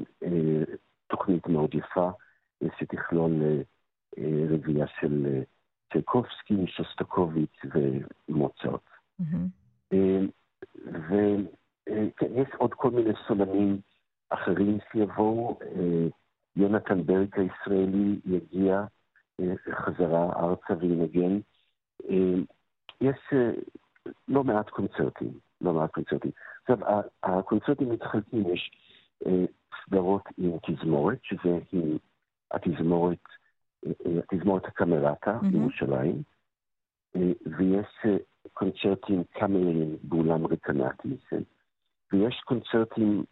[1.11, 2.11] אה, תוכנית מאוד יפה,
[2.63, 3.61] אה, שתכלול אה,
[4.19, 5.43] אה, רביעייה של
[5.93, 7.61] צ'ייקובסקי, שוסטקוביץ'
[8.29, 8.81] ומוצרט.
[9.21, 9.95] Mm-hmm.
[11.09, 13.81] ויש עוד כל מיני סולנים
[14.29, 15.59] אחרים שיבואו.
[16.57, 18.85] יונתן ברק הישראלי יגיע
[19.71, 21.39] חזרה ארצה וינגן.
[23.01, 23.17] יש
[24.29, 26.31] לא מעט קונצרטים, לא מעט קונצרטים.
[26.61, 26.79] עכשיו,
[27.23, 28.71] הקונצרטים מתחלקים, יש
[29.85, 31.97] סדרות עם תזמורת, שזה עם
[32.51, 33.19] התזמורת,
[34.33, 36.23] התזמורת הקמרטה בירושלים,
[37.47, 37.87] ויש
[38.53, 41.17] קונצרטים קאמריים באולם רקנטי,
[42.13, 43.25] ויש קונצרטים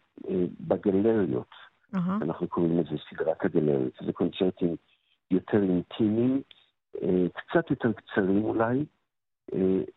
[0.59, 1.49] בגלריות,
[1.93, 4.75] אנחנו קוראים לזה סדרת הגלריות, זה קונצרטים
[5.31, 6.41] יותר אינטימיים,
[7.33, 8.85] קצת יותר קצרים אולי,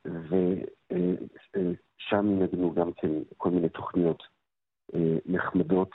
[0.04, 4.22] ושם ינגנו גם כן כל מיני תוכניות
[5.26, 5.90] נחמדות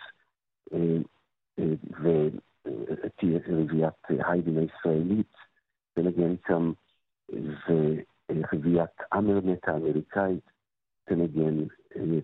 [2.01, 5.33] ותהיה רביעיית היידן הישראלית,
[5.93, 6.71] תנגן שם,
[7.69, 10.51] ורביעיית אמרנט האמריקאית,
[11.03, 11.63] תנגן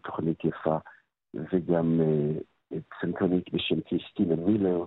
[0.03, 0.77] תוכנית יפה,
[1.33, 2.01] וגם
[2.89, 4.85] פסנתרנית בשם קריסטינה מילר,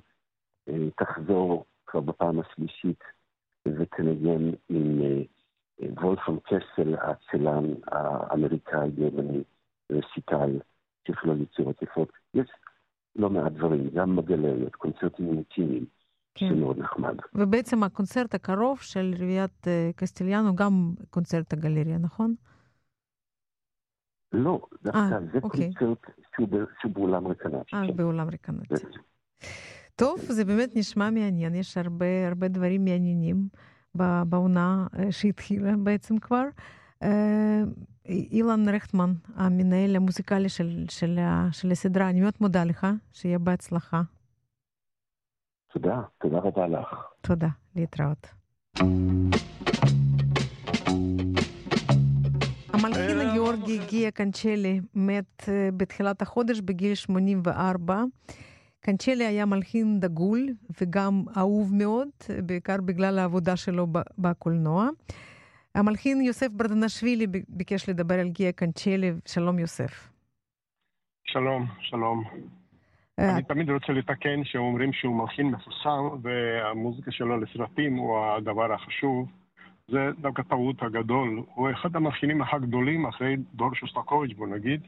[0.96, 3.04] תחזור כבר בפעם השלישית
[3.68, 5.00] ותנגן עם
[5.80, 9.42] וולפם קסל, הצלם האמריקאי-גרמני,
[9.92, 10.58] רסיטל,
[11.02, 12.12] תכלול יצירות יפות.
[12.34, 12.48] יש
[13.16, 15.84] לא מעט דברים, גם בגלריות, קונצרטים אינטימיים,
[16.34, 16.48] כן.
[16.48, 17.16] זה מאוד נחמד.
[17.34, 22.34] ובעצם הקונצרט הקרוב של רביעיית אה, קסטיליאנו גם קונצרט הגלריה, נכון?
[24.34, 25.72] לא, דווקא 아, אה, זה אוקיי.
[25.74, 26.48] קונצרט שהוא,
[26.80, 27.76] שהוא באולם רקנטי.
[27.76, 28.74] אה, באולם רקנטי.
[29.96, 33.48] טוב, זה באמת נשמע מעניין, יש הרבה, הרבה דברים מעניינים
[34.28, 36.44] בעונה אה, שהתחילה בעצם כבר.
[38.08, 41.18] אילן רכטמן, המנהל המוזיקלי של, של,
[41.52, 44.02] של הסדרה, אני מאוד מודה לך, שיהיה בהצלחה.
[45.72, 46.88] תודה, תודה רבה לך.
[47.20, 48.26] תודה, להתראות.
[52.72, 55.42] המלחין הגיאורגי גיאה קנצ'לי מת
[55.76, 58.02] בתחילת החודש בגיל 84.
[58.80, 60.48] קנצ'לי היה מלחין דגול
[60.80, 62.08] וגם אהוב מאוד,
[62.46, 63.86] בעיקר בגלל העבודה שלו
[64.18, 64.88] בקולנוע.
[65.74, 69.12] המלחין יוסף ברדנשווילי ביקש לדבר על גיאה קנצ'לי.
[69.26, 70.10] שלום יוסף.
[71.24, 72.24] שלום, שלום.
[73.18, 79.28] אני תמיד רוצה לתקן שאומרים שהוא מלחין מפורסם והמוזיקה שלו לסרטים הוא הדבר החשוב.
[79.88, 81.42] זה דווקא טעות הגדול.
[81.54, 84.80] הוא אחד המלחינים הגדולים אחרי דור שוסטקוביץ', בוא נגיד.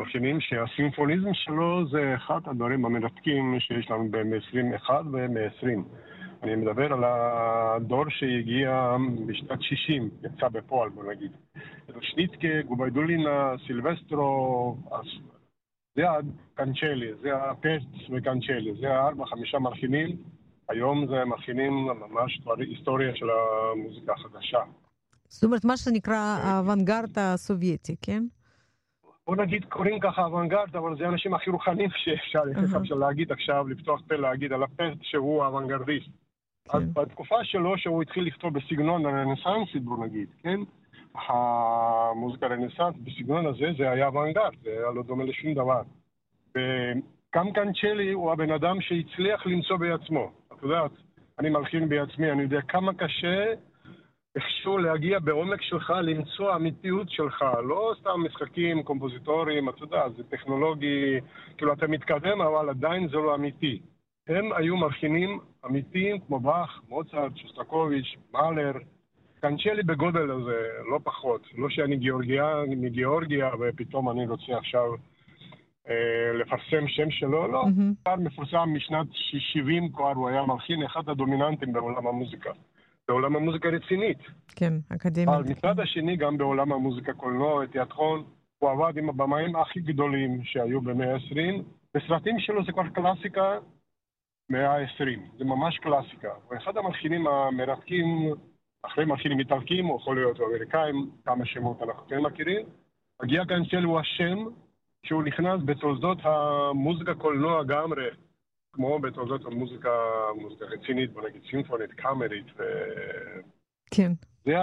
[0.00, 5.84] מלחינים שהסימפוניזם שלו זה אחד הדברים המרתקים שיש לנו במאה 21 ובמאה 20.
[6.44, 11.32] אני מדבר על הדור שהגיע בשנת 60, יצא בפועל, בוא נגיד.
[12.00, 14.76] שניטקה, גוביידולינה, סילבסטרו,
[15.96, 20.16] זה הקנצ'לי, זה הפרץ וקנצ'לי, זה הארבע-חמישה מלחינים.
[20.68, 24.60] היום זה מלחינים ממש היסטוריה של המוזיקה החדשה.
[25.28, 28.22] זאת אומרת, מה שנקרא האוונגרד הסובייטי, כן?
[29.26, 32.42] בוא נגיד, קוראים ככה אוונגרד, אבל זה האנשים הכי רוחניים שאפשר,
[32.82, 36.23] אפשר להגיד עכשיו, לפתוח פה להגיד על הפרט שהוא האוונגרדיסט.
[36.72, 36.92] כן.
[36.92, 40.60] בתקופה שלו, שהוא התחיל לכתוב בסגנון הרנסאנסית, בוא נגיד, כן?
[41.14, 45.82] המוזיקה הרנסאנס בסגנון הזה, זה היה אוונגרד, זה היה לא דומה לשום דבר.
[46.50, 50.30] וקם קנצ'לי הוא הבן אדם שהצליח למצוא בעצמו.
[50.52, 50.90] את יודעת,
[51.38, 53.52] אני מלחין בעצמי, אני יודע כמה קשה
[54.36, 61.20] איכשהו להגיע בעומק שלך, למצוא אמיתיות שלך, לא סתם משחקים קומפוזיטוריים, אתה יודע, זה טכנולוגי,
[61.56, 63.80] כאילו אתה מתקדם, אבל עדיין זה לא אמיתי.
[64.28, 68.72] הם היו מלחינים אמיתיים כמו באך, מוצרט, שוסטקוביץ', מאלר,
[69.40, 71.46] קנצ'לי בגודל הזה, לא פחות.
[71.58, 74.94] לא שאני גיאורגיה, מגיאורגיה ופתאום אני רוצה עכשיו
[75.88, 77.64] אה, לפרסם שם שלו, לא.
[77.64, 78.16] Mm-hmm.
[78.16, 82.50] מפורסם משנת 70 כבר, הוא היה מלחין אחד הדומיננטים בעולם המוזיקה.
[83.08, 84.18] בעולם המוזיקה רצינית.
[84.56, 85.28] כן, אקדמית.
[85.28, 88.24] אבל מצד השני, גם בעולם המוזיקה, קולנוע, תיאטרון,
[88.58, 91.62] הוא עבד עם הבמאים הכי גדולים שהיו במאה ה-20.
[91.94, 93.58] בסרטים שלו זה כבר קלאסיקה
[94.50, 95.38] מאה ה-20.
[95.38, 96.32] זה ממש קלאסיקה.
[96.48, 98.34] הוא אחד המלחינים המרתקים,
[98.82, 102.66] אחרי מלחינים איטלקים, או יכול להיות אמריקאים, כמה שמות אנחנו כן מכירים.
[103.22, 104.38] מגיע קנצ'ל הוא השם
[105.06, 108.08] שהוא נכנס בתולדות המוזיקה קולנוע גמרי.
[108.72, 109.90] כמו בתולדות המוזיקה,
[110.40, 112.46] מוזיקה רצינית, בוא נגיד סימפונית, קאמרית.
[112.58, 112.62] ו...
[113.90, 114.12] כן.
[114.44, 114.56] זה,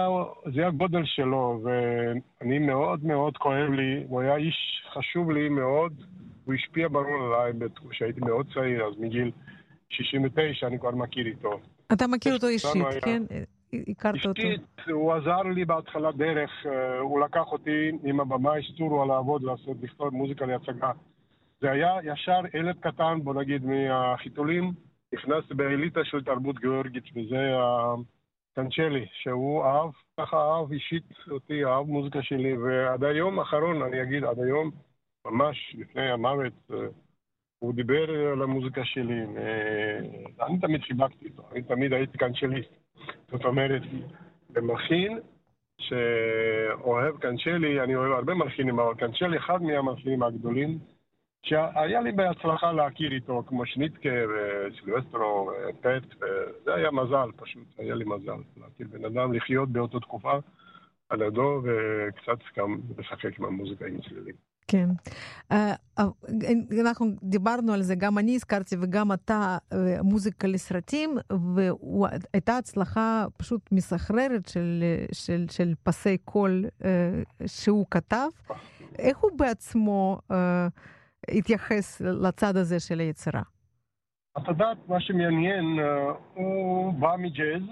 [0.54, 5.92] זה הגודל שלו, ואני מאוד מאוד כואב לי, הוא היה איש חשוב לי מאוד,
[6.44, 7.52] הוא השפיע ברור עליי
[7.90, 9.30] כשהייתי מאוד צעיר, אז מגיל
[9.92, 11.60] 69 אני כבר מכיר איתו.
[11.92, 13.22] אתה מכיר אותו אישית, כן?
[13.88, 14.42] הכרת אותו.
[14.42, 19.76] אישית, הוא עזר לי בהתחלת דרך, אה, הוא לקח אותי עם הבמאי סטורו לעבוד, לעשות,
[19.82, 20.90] לכתוב מוזיקה להצגה.
[21.60, 24.72] זה היה ישר ילד קטן, בוא נגיד, מהחיתולים,
[25.14, 27.52] נכנסתי באליטה של תרבות גיאורגית, וזה
[28.52, 29.90] הקנצ'לי, שהוא אהב,
[30.20, 34.70] ככה אהב אישית אותי, אהב מוזיקה שלי, ועד היום האחרון, אני אגיד, עד היום,
[35.26, 36.76] ממש לפני המוות, אה,
[37.62, 39.20] הוא דיבר על המוזיקה שלי,
[40.36, 42.70] ואני תמיד חיבקתי אותו, אני תמיד הייתי קנצ'ליסט.
[43.30, 43.82] זאת אומרת,
[44.50, 45.18] במלחין
[45.78, 50.78] שאוהב קנצ'לי, אני אוהב הרבה מלחינים, אבל קנצ'לי אחד מהמלחינים הגדולים.
[51.42, 58.04] שהיה לי בהצלחה להכיר איתו, כמו שניטקה וסילבסטרו ופט, וזה היה מזל, פשוט היה לי
[58.04, 60.32] מזל להכיר בן אדם, לחיות באותה תקופה
[61.08, 64.51] על ידו, וקצת גם לשחק עם המוזיקה עם צלילים.
[64.72, 64.88] כן.
[65.52, 66.04] אה, אה,
[66.80, 71.16] אנחנו דיברנו על זה, גם אני הזכרתי וגם אתה, אה, מוזיקה לסרטים,
[71.54, 76.64] והייתה הצלחה פשוט מסחררת של, של, של פסי קול
[77.46, 78.28] שהוא כתב.
[78.98, 80.18] איך הוא בעצמו...
[81.28, 83.42] התייחס לצד הזה של היצירה?
[84.38, 87.62] את יודעת, מה שמעניין, אה, הוא בא מג'אז,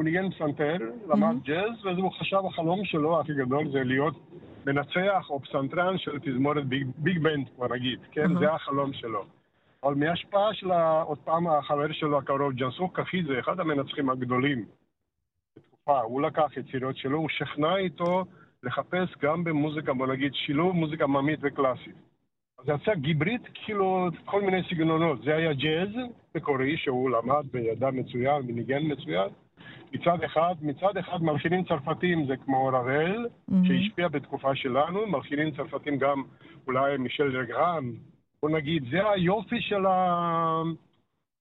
[0.00, 0.76] הוא ניגן פסנתר,
[1.08, 1.46] למד mm-hmm.
[1.46, 4.14] ג'אז, והוא חשב, החלום שלו הכי גדול זה להיות
[4.66, 8.26] מנצח או פסנתרן של תזמורת ביג, ביג בנד, בוא נגיד, כן?
[8.26, 8.38] Mm-hmm.
[8.38, 9.24] זה החלום שלו.
[9.84, 10.72] אבל מהשפעה של
[11.04, 14.64] עוד פעם החבר שלו הקרוב, ג'נסוק קחיזה, אחד המנצחים הגדולים
[15.56, 18.24] בתקופה, הוא לקח יצירות שלו, הוא שכנע איתו
[18.62, 21.96] לחפש גם במוזיקה, בוא נגיד, שילוב מוזיקה עממית וקלאסית.
[22.64, 25.22] זה יצא גיברית, כאילו, כל מיני סגנונות.
[25.24, 25.88] זה היה ג'אז
[26.34, 29.28] מקורי, שהוא למד וידע מצוין וניגן מצוין.
[29.92, 33.54] מצד אחד, מצד אחד מלחינים צרפתים זה כמו רבל, mm-hmm.
[33.66, 36.22] שהשפיע בתקופה שלנו, מלחינים צרפתים גם
[36.66, 37.84] אולי מישל רגרן,
[38.42, 40.62] בוא נגיד, זה היופי של ה...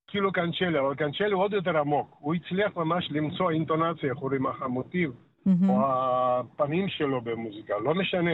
[0.08, 2.18] כאילו קנצ'לי, אבל קנצ'לי הוא עוד יותר עמוק.
[2.20, 5.70] הוא הצליח ממש למצוא אינטונציה, איך קוראים, המוטיב, mm-hmm.
[5.70, 8.32] או הפנים שלו במוזיקה, לא משנה.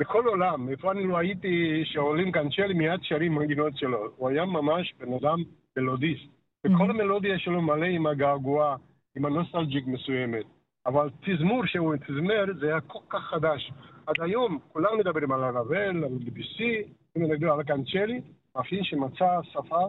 [0.00, 3.98] בכל עולם, איפה אני לא הייתי שעולים שלי מיד שרים מנגינות שלו.
[4.16, 5.38] הוא היה ממש בן אדם
[5.76, 6.24] מלודיסט.
[6.66, 6.90] וכל mm-hmm.
[6.90, 8.76] המלודיה שלו מלא עם הגעגועה,
[9.16, 10.44] עם ה nostalgic מסוימת.
[10.86, 13.72] אבל תזמור שהוא תזמר, זה היה כל כך חדש.
[14.06, 16.82] עד היום כולם מדברים על הרבל, על ביביסי,
[17.16, 18.20] מדברים על הקנצ'לי,
[18.60, 19.88] אפילו שמצא שפה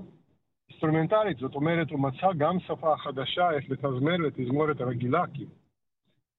[0.69, 5.51] אינסטרומנטלית, זאת אומרת, הוא מצא גם שפה חדשה איך לתזמר לתזמורת הרגילה, כאילו.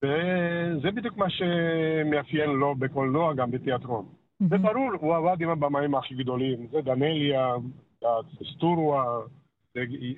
[0.05, 4.05] וזה בדיוק מה שמאפיין לו בקולנוע, גם בתיאטרון.
[4.05, 4.47] Mm-hmm.
[4.49, 7.55] זה ברור, הוא עבד עם הבמאים הכי גדולים, זה דנליה,
[8.55, 9.21] סטורווה,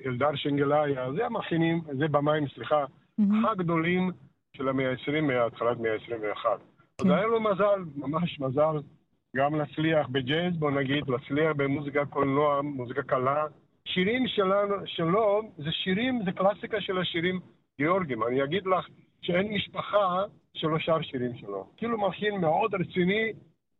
[0.05, 3.49] אלדר שנגלאיה, זה המכינים, זה במים, סליחה, mm-hmm.
[3.51, 4.11] הגדולים
[4.57, 6.43] של המאה ה-20 מהתחלת מאה ה-21.
[6.97, 7.09] כן.
[7.09, 8.77] אז היה לו מזל, ממש מזל,
[9.35, 13.45] גם להצליח בג'אז, בוא נגיד, להצליח במוזיקה קולנוע, מוזיקה קלה.
[13.85, 17.39] שירים שלנו, שלו, זה שירים, זה קלאסיקה של השירים
[17.77, 18.23] גיאורגים.
[18.23, 18.87] אני אגיד לך,
[19.21, 21.67] שאין משפחה שלא שר שירים שלו.
[21.77, 23.33] כאילו מלחין מאוד רציני,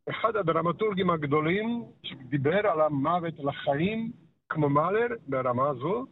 [0.09, 4.11] אחד הדרמטורגים הגדולים שדיבר על המוות, על החיים,
[4.55, 6.05] כמו מאלר, ברמה הזו.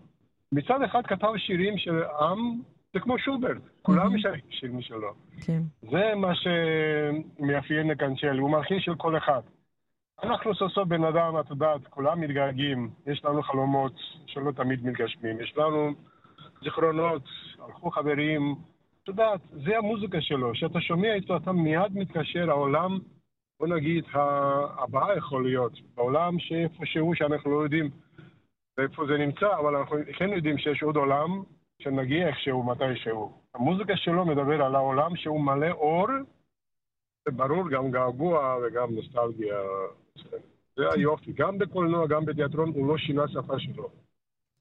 [0.51, 2.61] מצד אחד כתב שירים של עם,
[2.93, 5.13] זה כמו שוברט, כולם שרים שירים שלו.
[5.45, 5.61] כן.
[5.81, 7.97] זה מה שמאפיין את
[8.39, 9.41] הוא מלחין של כל אחד.
[10.23, 13.93] אנחנו סוף סוף בן אדם, את יודעת, כולם מתגעגעים, יש לנו חלומות
[14.25, 15.91] שלא תמיד מתגשמים, יש לנו
[16.63, 17.23] זיכרונות,
[17.59, 18.55] הלכו חברים,
[19.03, 20.51] את יודעת, זה המוזיקה שלו.
[20.53, 22.99] כשאתה שומע איתו, אתה מיד מתקשר, העולם,
[23.59, 24.03] בוא נגיד,
[24.83, 25.73] הבאה יכול להיות.
[25.95, 27.89] בעולם שאיפשהו שאנחנו לא יודעים
[28.77, 31.43] איפה זה נמצא, אבל אנחנו כן יודעים שיש עוד עולם
[31.79, 33.31] שנגיע איכשהו מתישהו.
[33.55, 36.07] המוזיקה שלו מדבר על העולם שהוא מלא אור,
[37.27, 39.55] וברור גם געגוע וגם נוסטלגיה.
[40.75, 43.89] זה היופי, גם בקולנוע, גם בתיאטרון, הוא לא שינה שפה שלו.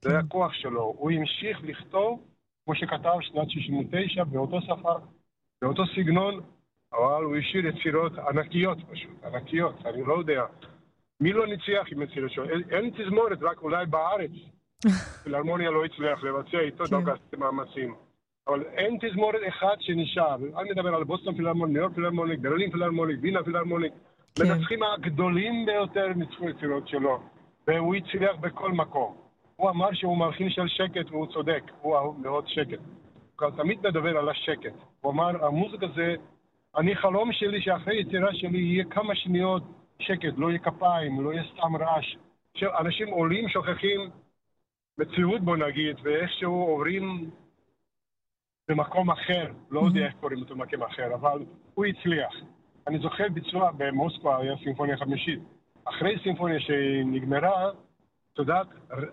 [0.01, 0.17] זה כן.
[0.17, 0.95] הכוח שלו.
[0.99, 2.21] הוא המשיך לכתוב,
[2.65, 4.95] כמו שכתב שנת 69, באותו שפה,
[5.63, 6.41] באותו סגנון,
[6.93, 10.45] אבל הוא השאיר יצירות ענקיות פשוט, ענקיות, אני לא יודע.
[11.23, 12.45] מי לא ניצח עם יצירות שלו?
[12.71, 14.31] אין תזמורת, רק אולי בארץ.
[15.25, 16.91] פילהרמוניה לא הצליח לבצע איתו, כן.
[16.91, 17.95] דווקא עשיתם מאמצים.
[18.49, 20.37] אבל אין תזמורת אחת שנשאר.
[20.61, 23.93] אני מדבר על Boston Philharmonic, New York Philharmonic, Berlin Philharmonic, וינה Philharmonic.
[24.35, 24.45] כן.
[24.49, 27.21] מנצחים הגדולים ביותר ניצחו יצירות שלו,
[27.67, 29.17] והוא הצליח בכל מקום.
[29.57, 32.79] הוא אמר שהוא מלחין של שקט והוא צודק, הוא אהוב מאוד שקט.
[33.41, 34.75] הוא תמיד מדבר על השקט.
[35.01, 36.15] הוא אמר, המוזיקה זה,
[36.77, 39.63] אני חלום שלי שאחרי יצירה שלי יהיה כמה שניות
[40.03, 42.17] שקט, לא יהיה כפיים, לא יהיה סתם רעש.
[42.55, 44.11] שאנשים עולים, שוכחים
[44.99, 47.31] מציאות בוא נגיד, ואיכשהו עוברים
[48.69, 51.45] במקום אחר, לא יודע איך קוראים אותו במקום אחר, אבל
[51.75, 52.35] הוא הצליח.
[52.87, 55.41] אני זוכר ביצוע במוסקבה, היה סימפוניה חמישית.
[55.85, 57.71] אחרי סימפוניה שנגמרה,
[58.33, 58.67] את יודעת,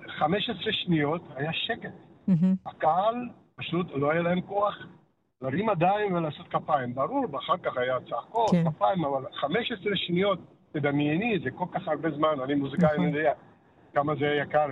[0.08, 1.94] 15 שניות היה שקט.
[2.66, 3.16] הקהל
[3.56, 4.78] פשוט לא היה להם כוח
[5.42, 6.96] להרים ידיים ולעשות כפיים.
[6.96, 8.72] ברור, ואחר כך היה צעקות, כן.
[8.72, 10.40] כפיים, אבל 15 שניות,
[10.72, 13.32] תדמייני, זה כל כך הרבה זמן, אני מוזיקאי, אני יודע
[13.94, 14.68] כמה זה יקר.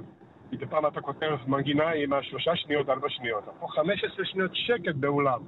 [0.52, 3.44] מדי פעם אתה כותב מנגינה עם השלושה שניות, ארבע שניות.
[3.60, 5.42] פה 15 שניות שקט באולם.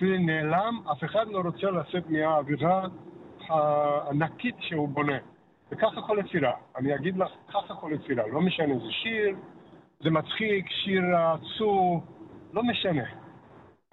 [0.00, 2.86] זה נעלם, אף אחד לא רוצה לצאת מהאווירה
[3.48, 5.18] הענקית שהוא בונה.
[5.72, 6.52] וככה כל יצירה.
[6.76, 8.26] אני אגיד לך, ככה כל יצירה.
[8.32, 9.36] לא משנה, זה שיר,
[10.00, 12.04] זה מצחיק, שיר עצוב,
[12.52, 13.04] לא משנה.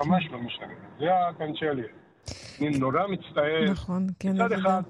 [0.05, 0.73] ממש לא משנה.
[0.99, 1.87] זה הקנצ'לי.
[2.61, 3.63] אני נורא מצטער.
[3.71, 4.29] נכון, כן.
[4.33, 4.81] מצד אחד,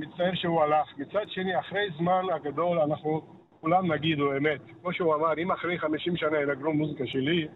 [0.00, 0.98] מצטער שהוא הלך.
[0.98, 3.20] מצד שני, אחרי זמן הגדול אנחנו
[3.60, 4.60] כולם נגידו אמת.
[4.80, 7.48] כמו שהוא אמר, אם אחרי 50 שנה ינגנו מוזיקה שלי,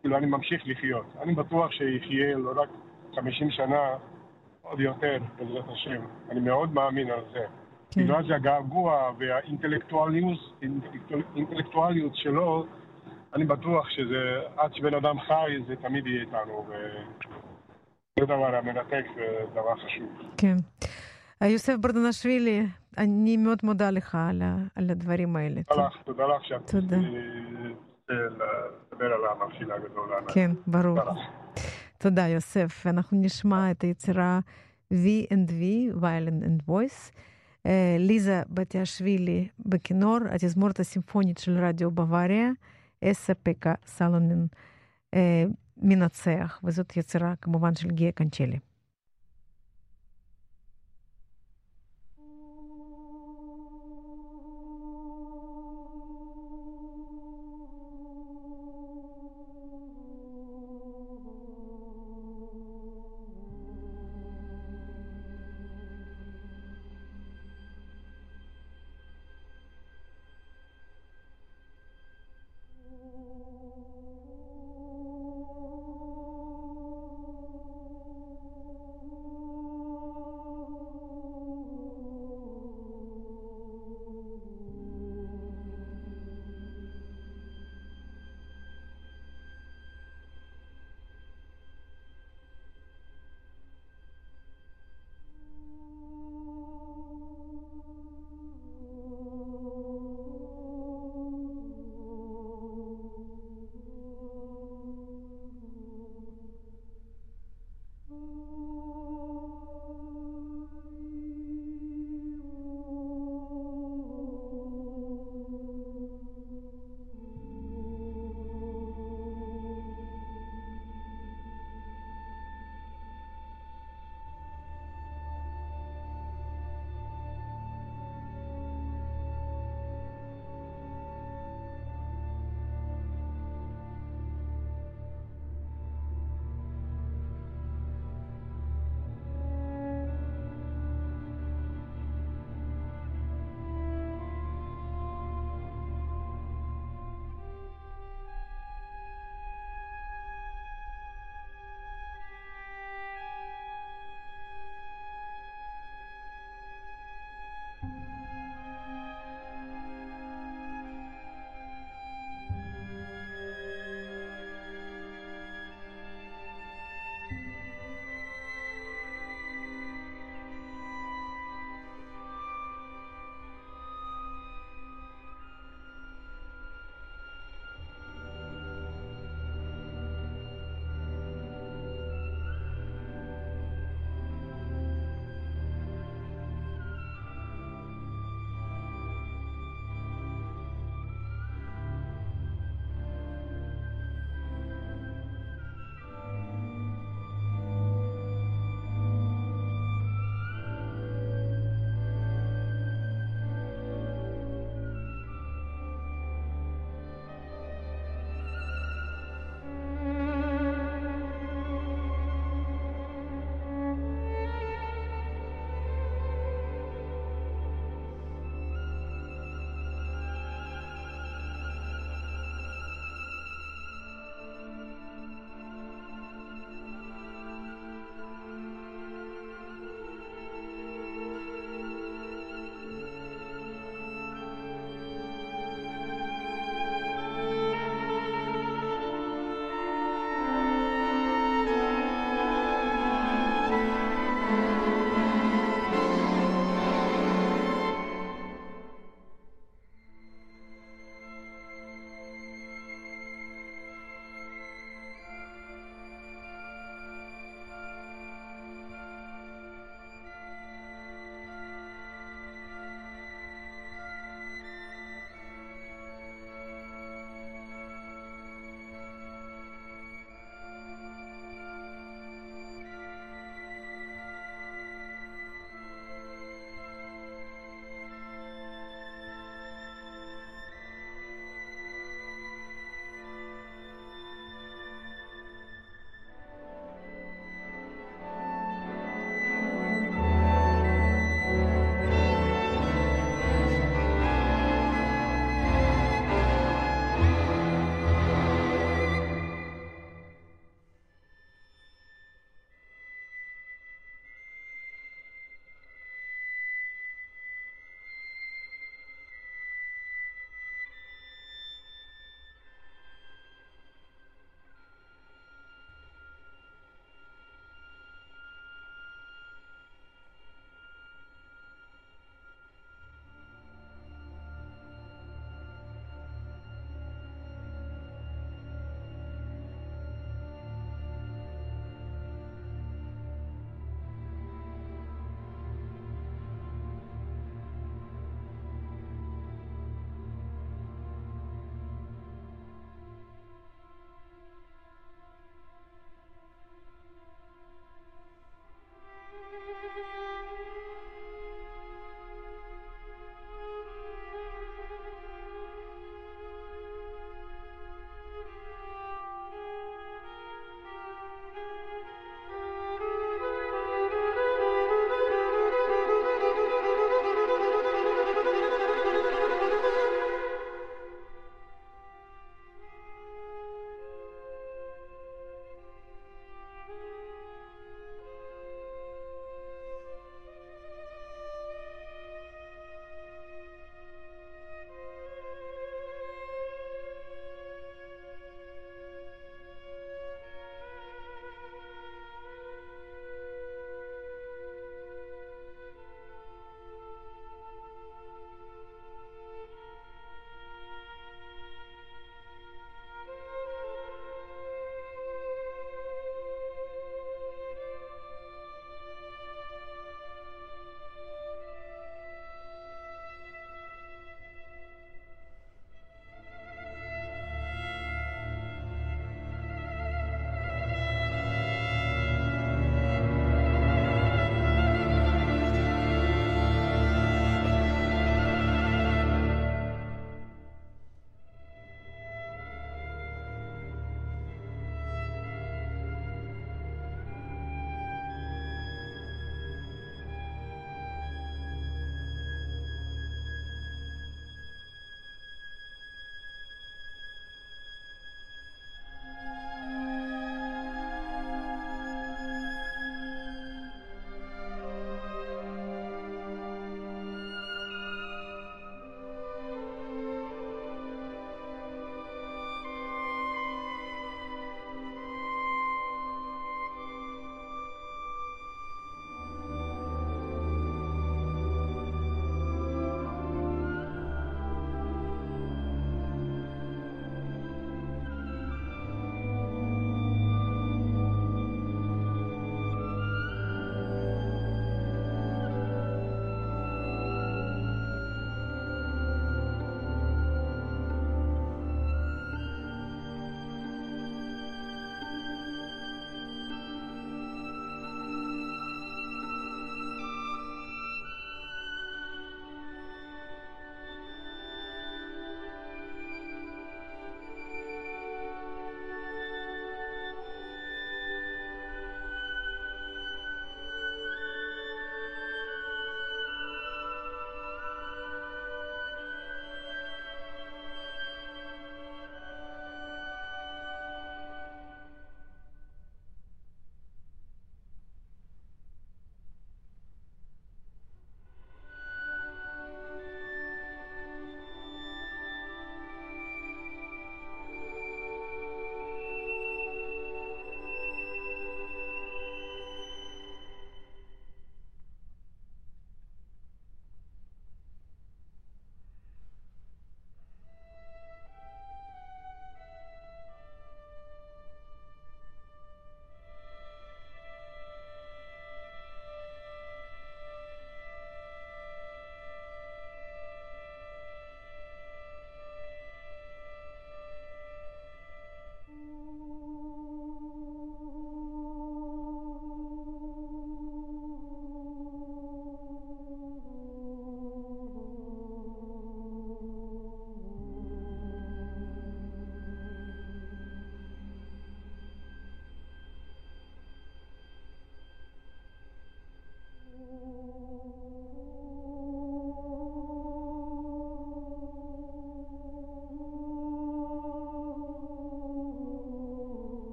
[0.00, 1.06] כאילו אני ממשיך לחיות.
[1.22, 2.68] אני בטוח שיחיה לא רק
[3.14, 3.96] 50 שנה,
[4.62, 6.02] עוד יותר, בעזרת השם.
[6.30, 7.46] אני מאוד מאמין על זה.
[7.90, 8.00] כן.
[8.00, 12.66] כאילו אז הגעגוע והאינטלקטואליות שלו,
[13.34, 16.66] אני בטוח שזה, עד שבן אדם חי, זה תמיד יהיה איתנו.
[16.68, 20.08] וזה דבר המרתק ודבר חשוב.
[20.36, 20.56] כן.
[21.46, 22.66] יוסף ברדנשווילי,
[22.98, 24.42] אני מאוד מודה לך על,
[24.74, 25.62] על הדברים האלה.
[25.62, 26.96] תודה לך, תודה לך שאת תודה.
[28.08, 30.10] לדבר על המפעיל הגדול.
[30.28, 30.98] כן, ברור.
[31.98, 32.86] תודה, יוסף.
[32.86, 34.38] אנחנו נשמע את היצירה
[34.92, 35.62] V&V,
[36.00, 37.12] Violin and Voice.
[37.98, 42.50] ליזה בטיאשווילי בכינור, התזמורת הסימפונית של רדיו בוואריה,
[43.04, 44.46] אסה פקה סלונין
[45.76, 48.58] מנצח, וזאת יצירה כמובן של גיה קנצ'לי.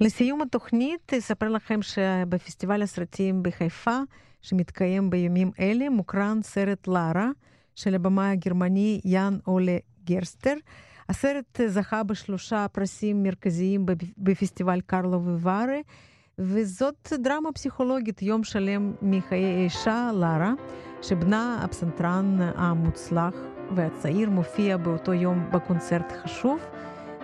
[0.00, 3.98] לסיום התוכנית אספר לכם שבפסטיבל הסרטים בחיפה,
[4.42, 7.30] שמתקיים בימים אלה, מוקרן סרט לארה
[7.74, 10.54] של הבמאי הגרמני יאן אולה גרסטר.
[11.08, 13.86] הסרט זכה בשלושה פרסים מרכזיים
[14.18, 15.78] בפסטיבל קרלו וווארה,
[16.38, 20.52] וזאת דרמה פסיכולוגית, יום שלם מחיי האישה, לארה,
[21.02, 23.34] שבנה הפסנתרן המוצלח
[23.74, 26.60] והצעיר מופיע באותו יום בקונצרט חשוב.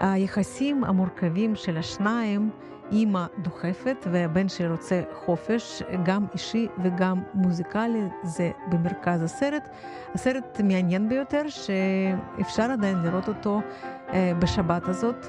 [0.03, 2.51] היחסים המורכבים של השניים,
[2.93, 9.69] אימא דוחפת והבן שרוצה חופש, גם אישי וגם מוזיקלי, זה במרכז הסרט.
[10.15, 13.61] הסרט מעניין ביותר, שאפשר עדיין לראות אותו
[14.39, 15.27] בשבת הזאת.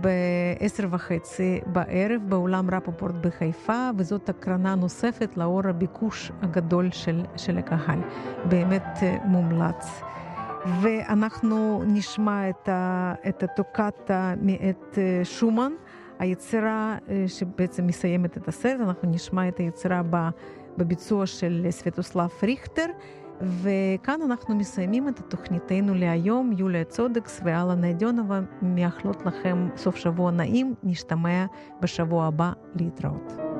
[0.00, 7.98] בעשר וחצי בערב באולם רפופורט בחיפה, וזאת הקרנה נוספת לאור הביקוש הגדול של, של הקהל.
[8.48, 10.02] באמת מומלץ.
[10.66, 15.72] ואנחנו נשמע את, ה, את הטוקטה מאת אה, שומן,
[16.18, 20.02] היצירה אה, שבעצם מסיימת את הסרט, אנחנו נשמע את היצירה
[20.78, 22.86] בביצוע של סווטוסלב ריכטר.
[23.40, 26.52] וכאן אנחנו מסיימים את תוכניתנו להיום.
[26.56, 30.74] יוליה צודקס ואללה נדיונова מאחלות לכם סוף שבוע נעים.
[30.82, 31.46] נשתמע
[31.80, 33.51] בשבוע הבא להתראות.